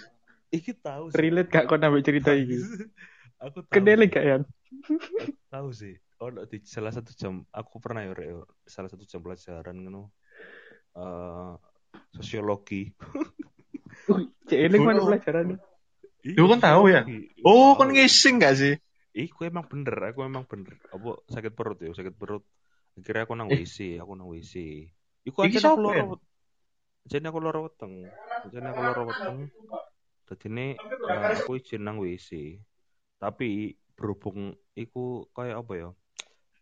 iki 0.49 0.73
tahu 0.73 1.13
sih 1.13 1.21
relate 1.21 1.53
gak 1.53 1.69
kau 1.69 1.77
nambah 1.77 2.01
cerita 2.01 2.33
ini? 2.33 2.57
aku 3.45 3.61
tahu 3.69 3.73
Kendele 3.73 4.09
sih. 4.09 4.13
gak 4.17 4.25
ya? 4.25 4.37
tahu 5.53 5.69
sih 5.77 5.95
oh 6.25 6.33
di 6.49 6.59
salah 6.65 6.93
satu 6.93 7.13
jam 7.13 7.45
aku 7.53 7.77
pernah 7.79 8.09
ya 8.09 8.13
salah 8.65 8.89
satu 8.89 9.05
jam 9.05 9.21
pelajaran 9.21 9.77
ngono 9.77 10.09
eh 10.97 11.53
sosiologi 12.17 12.93
Uh, 14.09 14.25
cek 14.49 14.57
eling 14.57 14.89
mana 14.89 15.05
Oh. 15.05 15.09
pelajaran? 15.13 15.61
Lu 16.25 16.47
kan 16.51 16.59
tahu 16.59 16.83
ya? 16.91 17.03
Sosiologi. 17.07 17.43
oh 17.47 17.75
Tahu. 17.75 17.79
kon 17.79 17.91
ngising 17.95 18.35
gak 18.43 18.55
sih 18.59 18.75
Iku 19.19 19.51
emang 19.51 19.67
bener, 19.67 19.97
aku 20.15 20.23
emang 20.23 20.47
bener. 20.47 20.79
Apa 20.95 21.19
sakit 21.27 21.51
perut 21.59 21.79
ya, 21.83 21.91
sakit 21.91 22.15
perut. 22.15 22.47
Akhirnya 22.95 23.27
aku 23.27 23.35
nang 23.35 23.51
Eh. 23.51 23.67
WC, 23.67 23.99
aku 23.99 24.15
nang 24.15 24.31
WC. 24.31 24.55
Iku 25.27 25.39
aja 25.43 25.75
aku 25.75 25.81
loro. 25.83 25.95
ya? 25.99 26.05
Jadi 27.09 27.25
aku 27.27 27.39
loro 27.43 27.61
weteng. 27.67 28.07
Jadi 28.47 28.63
aku 28.63 28.81
loro 28.85 29.03
weteng. 29.11 29.39
Jadi 30.29 30.47
ini 30.55 30.67
aku 31.43 31.59
izin 31.59 31.83
nang 31.83 31.99
WC. 31.99 32.63
Tapi 33.19 33.75
berhubung 33.99 34.55
iku 34.79 35.27
kayak 35.35 35.67
apa 35.67 35.73
ya? 35.75 35.89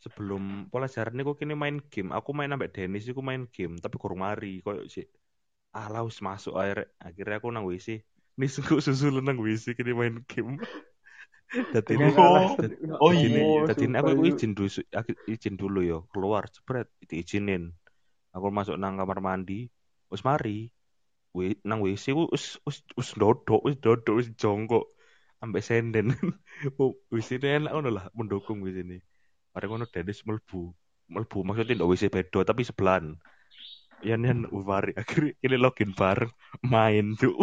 Sebelum 0.01 0.71
pelajaran 0.73 1.19
iku 1.21 1.37
kini 1.37 1.53
main 1.53 1.77
game. 1.92 2.09
Aku 2.14 2.33
main 2.33 2.49
ambek 2.49 2.73
Dennis 2.73 3.05
iku 3.05 3.21
main 3.21 3.45
game, 3.53 3.77
tapi 3.77 4.01
kurang 4.01 4.23
mari 4.25 4.64
koyo 4.64 4.87
sih. 4.88 5.05
Ah, 5.77 5.92
laus 5.92 6.25
masuk 6.25 6.57
air. 6.57 6.88
Akhirnya 6.97 7.37
aku 7.37 7.53
nang 7.53 7.69
WC. 7.69 8.01
Nih 8.37 8.49
sungguh 8.53 8.85
susul 8.85 9.16
nang 9.25 9.40
WC 9.40 9.72
kini 9.72 9.96
main 9.96 10.20
game. 10.29 10.61
Dadi 11.46 11.94
ini 11.96 12.11
Oh. 12.12 12.53
dadi- 12.59 12.79
Oh, 13.01 13.11
dadi 13.14 13.22
iya. 13.22 13.29
ini- 13.33 13.64
dadi 13.64 13.85
ini 13.88 13.96
aku, 13.96 14.11
izin 14.29 14.53
dulu 14.53 14.68
aku 14.92 15.11
izin 15.25 15.55
dulu 15.57 15.81
yo 15.81 15.99
keluar 16.12 16.44
jebret 16.53 16.90
diizinin. 17.09 17.72
Aku 18.37 18.53
masuk 18.53 18.77
nang 18.77 19.01
kamar 19.01 19.25
mandi, 19.25 19.70
wis 20.12 20.20
mari. 20.20 20.68
Wi, 21.33 21.53
nang 21.64 21.81
WC 21.81 22.12
wis 22.12 22.57
wis 22.64 22.81
wis 22.96 23.09
dodok, 23.12 23.61
wis 23.64 23.77
dodok, 23.81 24.20
wis 24.20 24.29
jongkok. 24.37 24.85
Ambek 25.40 25.64
senden. 25.64 26.12
Oh, 26.81 26.96
wis 27.12 27.29
ini 27.29 27.61
enak 27.61 27.72
ngono 27.72 27.88
lah 27.92 28.05
mendukung 28.12 28.61
wis 28.61 28.77
ini. 28.77 29.01
Mari 29.53 29.64
ngono 29.68 29.85
Dennis 29.88 30.25
melbu. 30.25 30.72
Melbu 31.09 31.38
maksudnya 31.44 31.77
ndak 31.77 31.88
WC 31.88 32.09
bedo 32.09 32.40
tapi 32.42 32.64
sebelahan. 32.64 33.16
Yan 34.05 34.25
Yan 34.25 34.40
Ufari 34.53 34.92
akhirnya 35.01 35.33
ini 35.40 35.57
login 35.57 35.92
bareng 35.92 36.29
main 36.64 37.16
tuh 37.16 37.37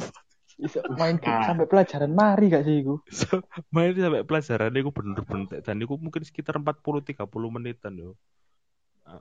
Iso 0.60 0.80
main 1.02 1.18
game 1.18 1.40
Ah. 1.42 1.48
sampai 1.50 1.66
pelajaran 1.66 2.12
mari 2.14 2.46
gak 2.54 2.64
sih 2.68 2.76
iku? 2.86 3.02
so, 3.20 3.42
main 3.74 3.94
sampai 3.96 4.22
pelajaran 4.28 4.74
itu 4.78 4.90
bener-bener 4.94 5.60
dan 5.66 5.76
itu 5.82 5.94
mungkin 5.98 6.24
sekitar 6.26 6.56
40 6.62 7.02
30 7.02 7.50
menitan 7.50 7.94
yo 7.98 8.12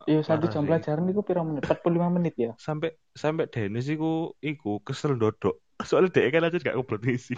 Iya 0.07 0.23
satu 0.23 0.47
jam 0.51 0.63
sih. 0.63 0.69
pelajaran 0.71 1.11
iku 1.11 1.21
piro 1.27 1.43
menit? 1.43 1.63
45 1.67 2.09
menit 2.11 2.35
ya. 2.39 2.51
sampai 2.59 2.95
sampai 3.15 3.45
Dennis 3.51 3.87
iku 3.91 4.35
iku 4.39 4.79
kesel 4.87 5.19
dodok 5.19 5.59
soalnya 5.89 6.11
dia 6.15 6.31
kan 6.31 6.47
aja 6.47 6.59
gak 6.63 6.75
ngobrol 6.79 7.03
ngisi 7.03 7.35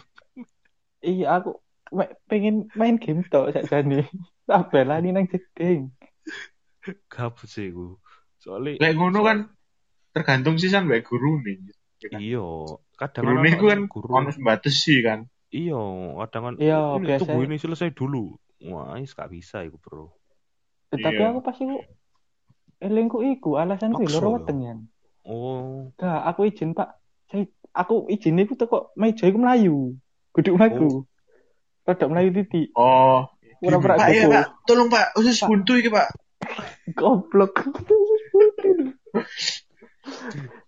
Iya 1.05 1.41
aku 1.41 1.61
me- 1.93 2.15
pengen 2.29 2.73
main 2.77 2.97
game 2.97 3.21
tok 3.29 3.53
sakjane. 3.53 4.09
Tak 4.49 4.73
belani 4.73 5.09
nang 5.13 5.25
jeding. 5.29 5.93
gabut 7.09 7.49
sih 7.49 7.73
iku 7.73 7.97
soalnya 8.37 8.77
Lek 8.81 8.93
ngono 8.97 9.21
kan 9.25 9.39
tergantung 10.13 10.57
sisan 10.61 10.85
mbek 10.89 11.05
guru 11.09 11.41
nih. 11.45 11.57
kan? 12.13 12.21
Kadang 12.95 13.23
Guru 13.25 13.35
ono 13.35 13.43
nih 13.43 13.55
kan 13.59 13.81
guru 13.87 14.09
ono 14.09 14.31
batas 14.41 14.75
sih 14.81 14.99
kan. 15.01 15.27
iyo 15.51 15.81
kadang 16.23 16.43
kan 16.45 16.55
Iya, 16.59 16.99
ini 16.99 17.07
biasa. 17.07 17.23
tunggu 17.27 17.43
ini 17.45 17.57
selesai 17.59 17.91
dulu 17.91 18.35
wah 18.67 18.95
ini 18.95 19.07
gak 19.07 19.29
bisa 19.29 19.63
iku 19.63 19.79
bro 19.79 20.11
Tetapi 20.91 21.15
Iya. 21.17 21.31
aku 21.31 21.41
pas 21.43 21.57
iku 21.57 21.77
elingku 22.79 23.19
iku 23.25 23.51
alasanku 23.57 24.03
Maksa 24.03 24.15
loro 24.19 24.29
weteng 24.39 24.59
ya. 24.61 24.75
oh 25.27 25.91
Gak, 25.97 26.21
aku 26.27 26.41
izin 26.47 26.71
Pak. 26.73 26.91
Saya 27.27 27.45
aku 27.73 28.07
izin 28.07 28.39
iku 28.39 28.55
teko 28.55 28.93
meja 28.95 29.25
iku 29.25 29.39
melayu. 29.39 29.97
Kudu 30.31 30.55
mlaku. 30.55 31.03
Rodok 31.85 32.09
melayu 32.11 32.31
titik. 32.33 32.71
Oh, 32.75 33.27
Pura-pura 33.59 33.97
Pak 33.97 34.09
ya 34.11 34.27
gopo. 34.27 34.33
Pak, 34.35 34.47
tolong 34.67 34.89
Pak, 34.89 35.07
usus 35.17 35.39
buntu 35.43 35.73
iki 35.79 35.89
Pak. 35.89 36.09
Goblok. 36.93 37.55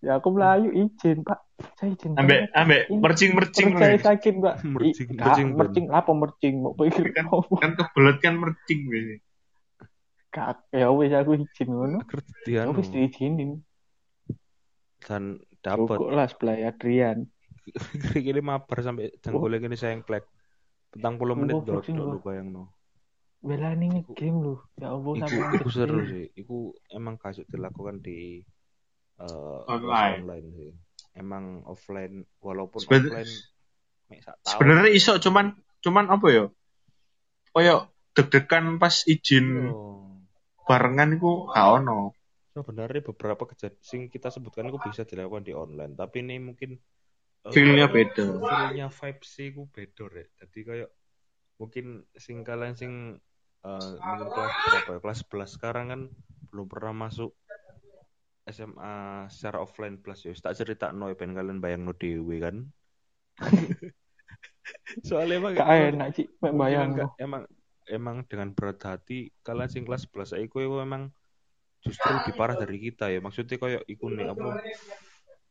ya 0.00 0.16
aku 0.16 0.28
melayu 0.30 0.68
izin 0.72 1.20
Pak. 1.20 1.38
Saya 1.74 1.92
izin. 1.92 2.12
Ambek 2.14 2.48
ambek 2.52 2.80
Ini 2.86 3.00
mercing-mercing 3.00 3.66
Perut 3.70 3.80
saya 3.80 3.96
lho. 3.96 4.04
sakit 4.04 4.34
Pak. 4.38 4.54
Mercing, 4.74 5.08
Ih, 5.08 5.16
mercing, 5.16 5.16
gak, 5.16 5.36
Ben. 5.36 5.48
mercing 5.54 5.86
apa 5.90 6.10
mercing 6.12 6.54
mau 6.58 6.72
pikir 6.72 7.06
Kan- 7.10 7.28
apa? 7.28 7.54
Kan 7.58 7.72
kebelet 7.74 8.16
kan 8.18 8.34
mercing 8.36 8.80
wis. 8.86 9.06
Gak, 10.28 10.56
ya 10.70 10.88
wis 10.90 11.12
aku 11.12 11.30
izin 11.38 11.68
ngono. 11.68 11.98
kerjaan 12.04 12.66
Ya 12.66 12.72
wis 12.72 12.88
diizinin. 12.88 13.64
dan 15.00 15.38
dapat 15.60 15.96
Cukup 15.96 16.10
lah 16.10 16.26
sebelah 16.26 16.56
Adrian. 16.66 17.30
gini 18.12 18.40
mabar 18.40 18.78
sampai 18.78 19.10
jangkule 19.18 19.58
gini 19.58 19.74
sayang 19.74 20.00
plek 20.00 20.22
petang 20.88 21.14
puluh 21.16 21.34
menit 21.34 21.54
Goblok 21.56 21.82
sih, 21.82 21.90
dodok 21.90 22.02
Mbak. 22.02 22.12
lu 22.12 22.20
bayang 22.22 22.48
no 22.48 22.64
Belani 23.36 23.86
nge-game 23.92 24.38
lu. 24.40 24.54
Ya 24.74 24.90
Allah 24.90 25.12
iku, 25.54 25.68
seru 25.68 26.02
sih 26.02 26.26
iku 26.34 26.58
emang 26.88 27.14
kasut 27.16 27.46
dilakukan 27.46 28.00
di 28.00 28.42
eh, 29.18 29.60
Online. 29.66 30.16
online 30.20 30.48
sih 30.52 30.70
emang 31.14 31.64
offline 31.64 32.24
walaupun 32.38 32.78
Seben- 32.78 33.08
offline. 33.08 33.32
Sebenarnya 34.42 34.90
iso 34.90 35.16
cuman 35.16 35.50
cuman 35.80 36.06
apa 36.08 36.26
ya? 36.28 36.44
Kayak 37.50 37.88
deg-degan 38.12 38.76
pas 38.76 39.02
izin 39.04 39.46
Iya. 39.66 39.72
barengan 40.62 41.14
iku 41.14 41.48
gak 41.48 41.68
ono. 41.76 42.12
sebenarnya 42.48 43.04
beberapa 43.04 43.44
kejadian 43.44 43.84
sing 43.84 44.00
kita 44.08 44.32
sebutkan 44.32 44.64
itu 44.66 44.80
bisa 44.80 45.04
dilakukan 45.04 45.44
di 45.44 45.52
online 45.52 45.92
tapi 45.92 46.24
ini 46.24 46.40
mungkin 46.40 46.80
eh, 47.44 47.52
Feel-nya 47.52 47.84
beda. 47.86 48.32
feelnya 48.32 48.88
vibes 48.88 49.28
sih 49.28 49.52
ku 49.52 49.68
beda 49.68 50.08
rek 50.08 50.32
jadi 50.40 50.58
kayak 50.64 50.90
mungkin 51.56 51.84
sing 52.16 52.40
kalian 52.40 52.72
sing 52.72 52.92
eh, 53.60 53.90
mungkin 54.00 54.28
kelas 54.32 54.52
berapa 54.64 54.88
ya 54.88 55.00
kelas 55.04 55.18
11 55.28 55.52
sekarang 55.52 55.84
kan 55.86 56.00
belum 56.48 56.64
pernah 56.64 56.96
masuk 56.96 57.36
SMA 58.46 59.26
secara 59.26 59.58
offline 59.58 59.98
plus 59.98 60.22
ya 60.22 60.32
tak 60.38 60.54
cerita 60.54 60.94
no 60.94 61.10
ben 61.18 61.34
kalian 61.34 61.58
bayang 61.58 61.82
no 61.82 61.92
dewe 61.92 62.38
kan? 62.38 62.62
Soalnya 65.06 65.38
emang 65.38 65.52
Gak 65.58 65.66
enak 65.66 66.08
sih, 66.14 66.26
bayang 66.38 66.94
enggak, 66.94 67.10
emang 67.18 67.42
emang 67.86 68.16
dengan 68.26 68.50
berat 68.54 68.82
hati 68.82 69.30
kalian 69.46 69.70
sing 69.70 69.82
kelas 69.86 70.10
11 70.10 70.34
saya 70.34 70.42
iku 70.42 70.62
emang 70.82 71.10
justru 71.82 72.10
lebih 72.10 72.34
parah 72.34 72.58
dari 72.58 72.78
kita 72.82 73.10
ya. 73.10 73.22
Maksudnya 73.22 73.58
kayak 73.58 73.82
iku 73.86 74.10
nih 74.10 74.30
apa 74.30 74.62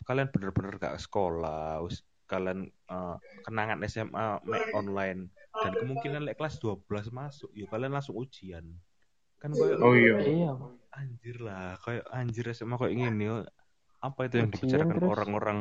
kalian 0.06 0.30
bener-bener 0.30 0.78
gak 0.78 1.00
sekolah 1.02 1.82
wis 1.84 2.04
kalian 2.26 2.68
eh, 2.68 3.16
kenangan 3.46 3.80
SMA 3.88 4.44
mek 4.44 4.72
online. 4.76 5.32
Dan 5.56 5.72
kemungkinan 5.72 6.28
lek 6.28 6.36
kelas 6.36 6.60
12 6.60 7.12
masuk 7.16 7.52
ya 7.56 7.64
kalian 7.72 7.96
langsung 7.96 8.20
ujian. 8.20 8.68
Kan 9.40 9.56
kayak 9.56 9.80
Oh 9.80 9.96
iya. 9.96 10.20
Iya. 10.20 10.52
Anjir 10.96 11.38
lah 11.40 11.76
kayak 11.80 12.06
anjir 12.10 12.46
SMA 12.52 12.76
kayak 12.76 12.96
gini 12.96 13.26
ya. 13.28 13.44
apa 14.00 14.20
itu 14.26 14.36
yang 14.38 14.50
dibicarakan 14.50 14.98
orang-orang 15.02 15.60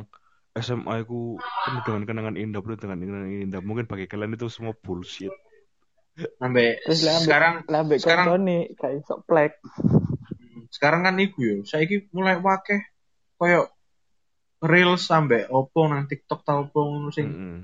SMA 0.55 1.03
itu 1.03 1.35
penuh 1.67 1.83
dengan 1.83 2.03
kenangan 2.05 2.37
indah 2.37 2.61
penuh 2.63 2.79
dengan 2.79 2.99
kenangan 3.01 3.31
indah 3.43 3.61
mungkin 3.61 3.85
bagi 3.85 4.07
kalian 4.07 4.37
itu 4.37 4.47
semua 4.47 4.75
bullshit 4.77 5.33
Terus 6.15 6.31
ambek 6.39 6.79
sekarang 7.27 7.55
Lambe 7.67 7.99
sekarang- 7.99 8.31
koncone 8.31 8.71
kayak 8.79 9.03
sok 9.03 9.27
plek. 9.27 9.59
sekarang 10.71 11.03
kan 11.03 11.19
iku 11.19 11.39
yo. 11.43 11.57
Saiki 11.67 12.07
mulai 12.15 12.39
wakeh 12.39 12.79
koyo 13.35 13.67
reels 14.63 15.03
sampai 15.03 15.51
opo 15.51 15.91
nang 15.91 16.07
TikTok 16.07 16.47
tau 16.47 16.71
opo 16.71 16.87
ngono 16.87 17.11
sing 17.11 17.27
Mm-mm. 17.27 17.59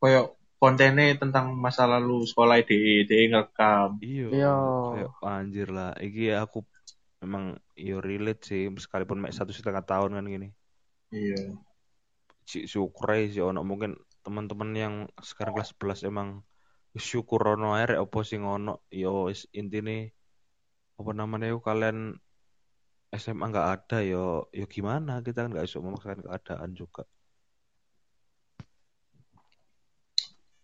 koyo 0.00 0.40
kontennya 0.56 1.20
tentang 1.20 1.52
masa 1.52 1.84
lalu 1.84 2.24
sekolah 2.24 2.64
DE, 2.64 3.04
DE 3.04 3.28
ngerekam. 3.28 4.00
Iya. 4.00 4.32
Iya. 4.96 5.06
Anjir 5.20 5.68
lah. 5.68 5.92
Iki 6.00 6.32
aku 6.32 6.64
memang 7.26 7.58
yo 7.74 7.98
relate 7.98 8.46
sih 8.46 8.70
sekalipun 8.78 9.18
mek 9.18 9.34
satu 9.34 9.50
setengah 9.50 9.82
tahun 9.82 10.14
kan 10.14 10.24
gini. 10.30 10.48
Iya. 11.10 11.58
Si 12.46 12.70
syukur 12.70 13.10
aja 13.10 13.26
sih 13.26 13.42
ono 13.42 13.66
mungkin 13.66 13.98
teman-teman 14.22 14.70
yang 14.78 14.94
sekarang 15.18 15.58
kelas 15.58 15.74
11 15.74 16.06
emang 16.06 16.46
syukur 16.94 17.42
ono 17.58 17.74
rek 17.74 17.98
opo 17.98 18.22
sing 18.22 18.46
ono 18.46 18.86
yo 18.94 19.26
is- 19.26 19.50
intine 19.50 20.14
apa 20.96 21.10
namanya 21.12 21.50
yo 21.50 21.58
kalian 21.58 22.16
SMA 23.10 23.50
nggak 23.50 23.68
ada 23.74 23.98
yo 24.06 24.46
yo 24.54 24.64
gimana 24.70 25.18
kita 25.26 25.44
kan 25.44 25.50
nggak 25.50 25.66
bisa 25.66 25.82
memaksakan 25.82 26.22
keadaan 26.22 26.70
juga. 26.78 27.02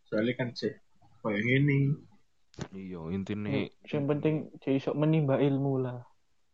Soalnya 0.06 0.34
kan 0.38 0.48
sih 0.54 0.72
koyo 1.20 1.42
ngene. 1.42 1.98
Iya 2.76 3.00
intine 3.10 3.72
Yang 3.88 4.04
penting 4.06 4.34
sok 4.78 4.96
menimba 4.96 5.40
ilmu 5.40 5.80
lah. 5.80 6.11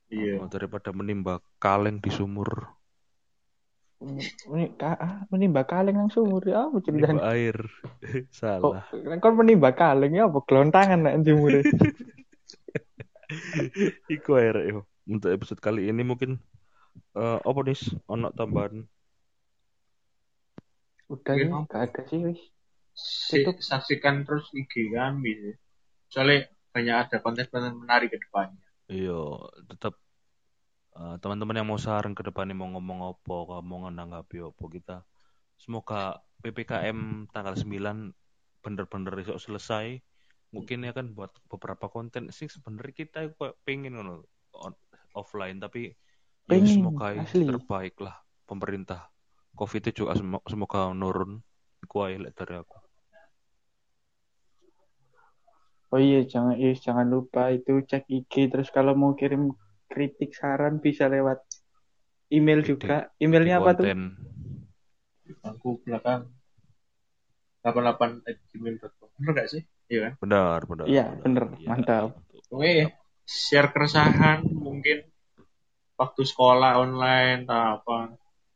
Iya. 0.09 0.41
oh, 0.41 0.49
daripada 0.49 0.89
menimba 0.97 1.45
kaleng 1.61 2.01
di 2.01 2.09
sumur 2.09 2.73
Meni- 3.99 4.73
ka- 4.79 4.95
ah, 4.97 5.15
menimba 5.29 5.67
kaleng 5.67 5.99
nang 5.99 6.09
sumur 6.09 6.41
ya 6.47 6.71
apa 6.71 6.79
ceritanya? 6.81 7.19
menimba 7.19 7.35
air 7.35 7.57
Kok 8.31 8.33
salah 8.33 8.85
kan 9.21 9.35
menimba 9.35 9.71
kaleng 9.75 10.15
ya 10.15 10.31
apa 10.31 10.39
gelontangan 10.47 11.01
nak 11.03 11.15
sumur. 11.27 11.51
Iku 14.09 14.31
akhirnya 14.39 14.65
yo. 14.71 14.81
Untuk 15.09 15.33
episode 15.33 15.61
kali 15.61 15.89
ini 15.91 16.01
mungkin 16.05 16.39
eh 17.17 17.39
apa 17.43 17.61
nih 17.65 17.81
ono 18.09 18.29
tambahan 18.33 18.87
Udah 21.09 21.35
Iya. 21.35 21.65
gak 21.65 21.83
ada 21.89 22.01
sih 22.07 22.21
wis. 22.21 22.41
Si- 22.93 23.45
saksikan 23.45 24.29
terus 24.29 24.53
IG 24.53 24.93
kami. 24.93 25.57
Soalnya 26.13 26.49
banyak 26.71 26.97
ada 27.09 27.17
konten-konten 27.25 27.81
menarik 27.81 28.13
ke 28.13 28.21
depannya. 28.21 28.68
Iya 28.93 29.13
tetap 29.69 29.93
eh, 30.99 31.15
teman-teman 31.23 31.57
yang 31.59 31.69
mau 31.71 31.81
saran 31.81 32.13
ke 32.19 32.23
depannya 32.29 32.55
mau 32.57 32.69
ngomong 32.75 33.01
apa 33.13 33.37
mau 33.69 33.79
menanggapi 33.89 34.37
apa 34.51 34.65
kita 34.77 34.97
semoga 35.61 36.19
PPKM 36.43 36.99
tanggal 37.35 37.55
9 37.59 37.99
bener-bener 38.65 39.13
besok 39.21 39.39
selesai. 39.43 39.87
Mungkin 40.55 40.79
ya 40.87 40.93
kan 40.97 41.07
buat 41.17 41.31
beberapa 41.53 41.87
konten 41.93 42.33
sih 42.33 42.49
sebenarnya 42.49 42.95
kita 42.97 43.19
pengen 43.67 43.93
ngono 43.99 44.15
on- 44.57 44.81
offline 45.15 45.59
tapi 45.65 45.93
ya 46.49 46.65
Pengen, 46.65 46.73
semoga 46.75 47.13
asli. 47.23 47.45
terbaik 47.47 47.95
lah 48.01 48.17
pemerintah 48.49 49.01
covid 49.59 49.83
itu 49.85 50.05
juga 50.05 50.13
semo- 50.19 50.47
semoga 50.49 50.91
nurun 50.97 51.43
Iku 51.85 51.97
ae 52.07 52.17
lek 52.23 52.35
dari 52.39 52.55
aku 52.59 52.77
Oh 55.89 56.01
iya, 56.01 56.21
jangan 56.29 56.55
iya, 56.61 56.77
jangan 56.77 57.09
lupa 57.09 57.49
itu 57.49 57.81
cek 57.81 58.05
IG 58.13 58.53
terus 58.53 58.69
kalau 58.69 58.93
mau 58.93 59.17
kirim 59.17 59.57
kritik 59.89 60.37
saran 60.37 60.85
bisa 60.85 61.09
lewat 61.09 61.41
email 62.29 62.61
juga. 62.61 63.09
Emailnya 63.17 63.61
apa 63.61 63.73
tuh? 63.73 63.87
Bangku 65.41 65.81
belakang 65.85 66.29
88 67.65 68.25
gmail.com. 68.53 69.09
Bener 69.17 69.33
gak 69.33 69.49
sih? 69.49 69.63
Iya 69.89 70.01
kan? 70.09 70.13
Benar, 70.21 70.61
benar. 70.69 70.85
Iya, 70.85 71.05
bener. 71.25 71.45
Mantap. 71.65 72.21
Oke, 72.53 72.93
share 73.25 73.73
keresahan 73.73 74.45
mungkin 74.45 75.09
waktu 75.97 76.23
sekolah 76.25 76.81
online 76.81 77.45
atau 77.49 77.81
apa 77.81 77.97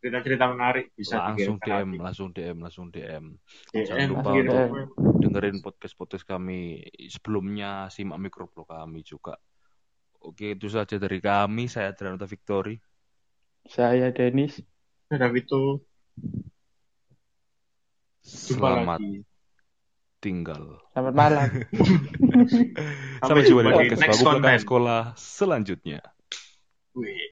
cerita-cerita 0.03 0.51
menarik 0.51 0.91
bisa 0.99 1.31
langsung 1.31 1.63
DM, 1.63 1.95
nanti. 1.95 2.03
langsung 2.03 2.29
DM, 2.35 2.57
langsung 2.59 2.87
DM. 2.91 3.25
DM, 3.71 3.87
Jangan 3.87 4.09
lupa 4.11 4.31
untuk- 4.35 4.99
Dengerin 5.23 5.63
podcast-podcast 5.63 6.27
kami 6.27 6.83
sebelumnya, 7.07 7.87
simak 7.87 8.19
mikroblog 8.19 8.67
kami 8.67 9.07
juga. 9.07 9.39
Oke, 10.19 10.59
itu 10.59 10.67
saja 10.67 10.99
dari 10.99 11.23
kami. 11.23 11.71
Saya 11.71 11.95
Adrianota 11.95 12.27
Victory. 12.27 12.75
Saya 13.71 14.11
Denis. 14.11 14.59
Ada 15.07 15.31
itu. 15.31 15.79
Selamat 18.23 18.99
lagi. 19.03 19.23
tinggal. 20.23 20.79
Selamat 20.95 21.15
malam. 21.19 21.51
Sampai 23.27 23.43
jumpa 23.43 23.83
di 23.83 23.91
jumpa 23.91 24.07
di 24.07 24.23
podcast. 24.23 24.63
Sekolah 24.63 25.03
selanjutnya. 25.19 25.99
Wih. 26.95 27.19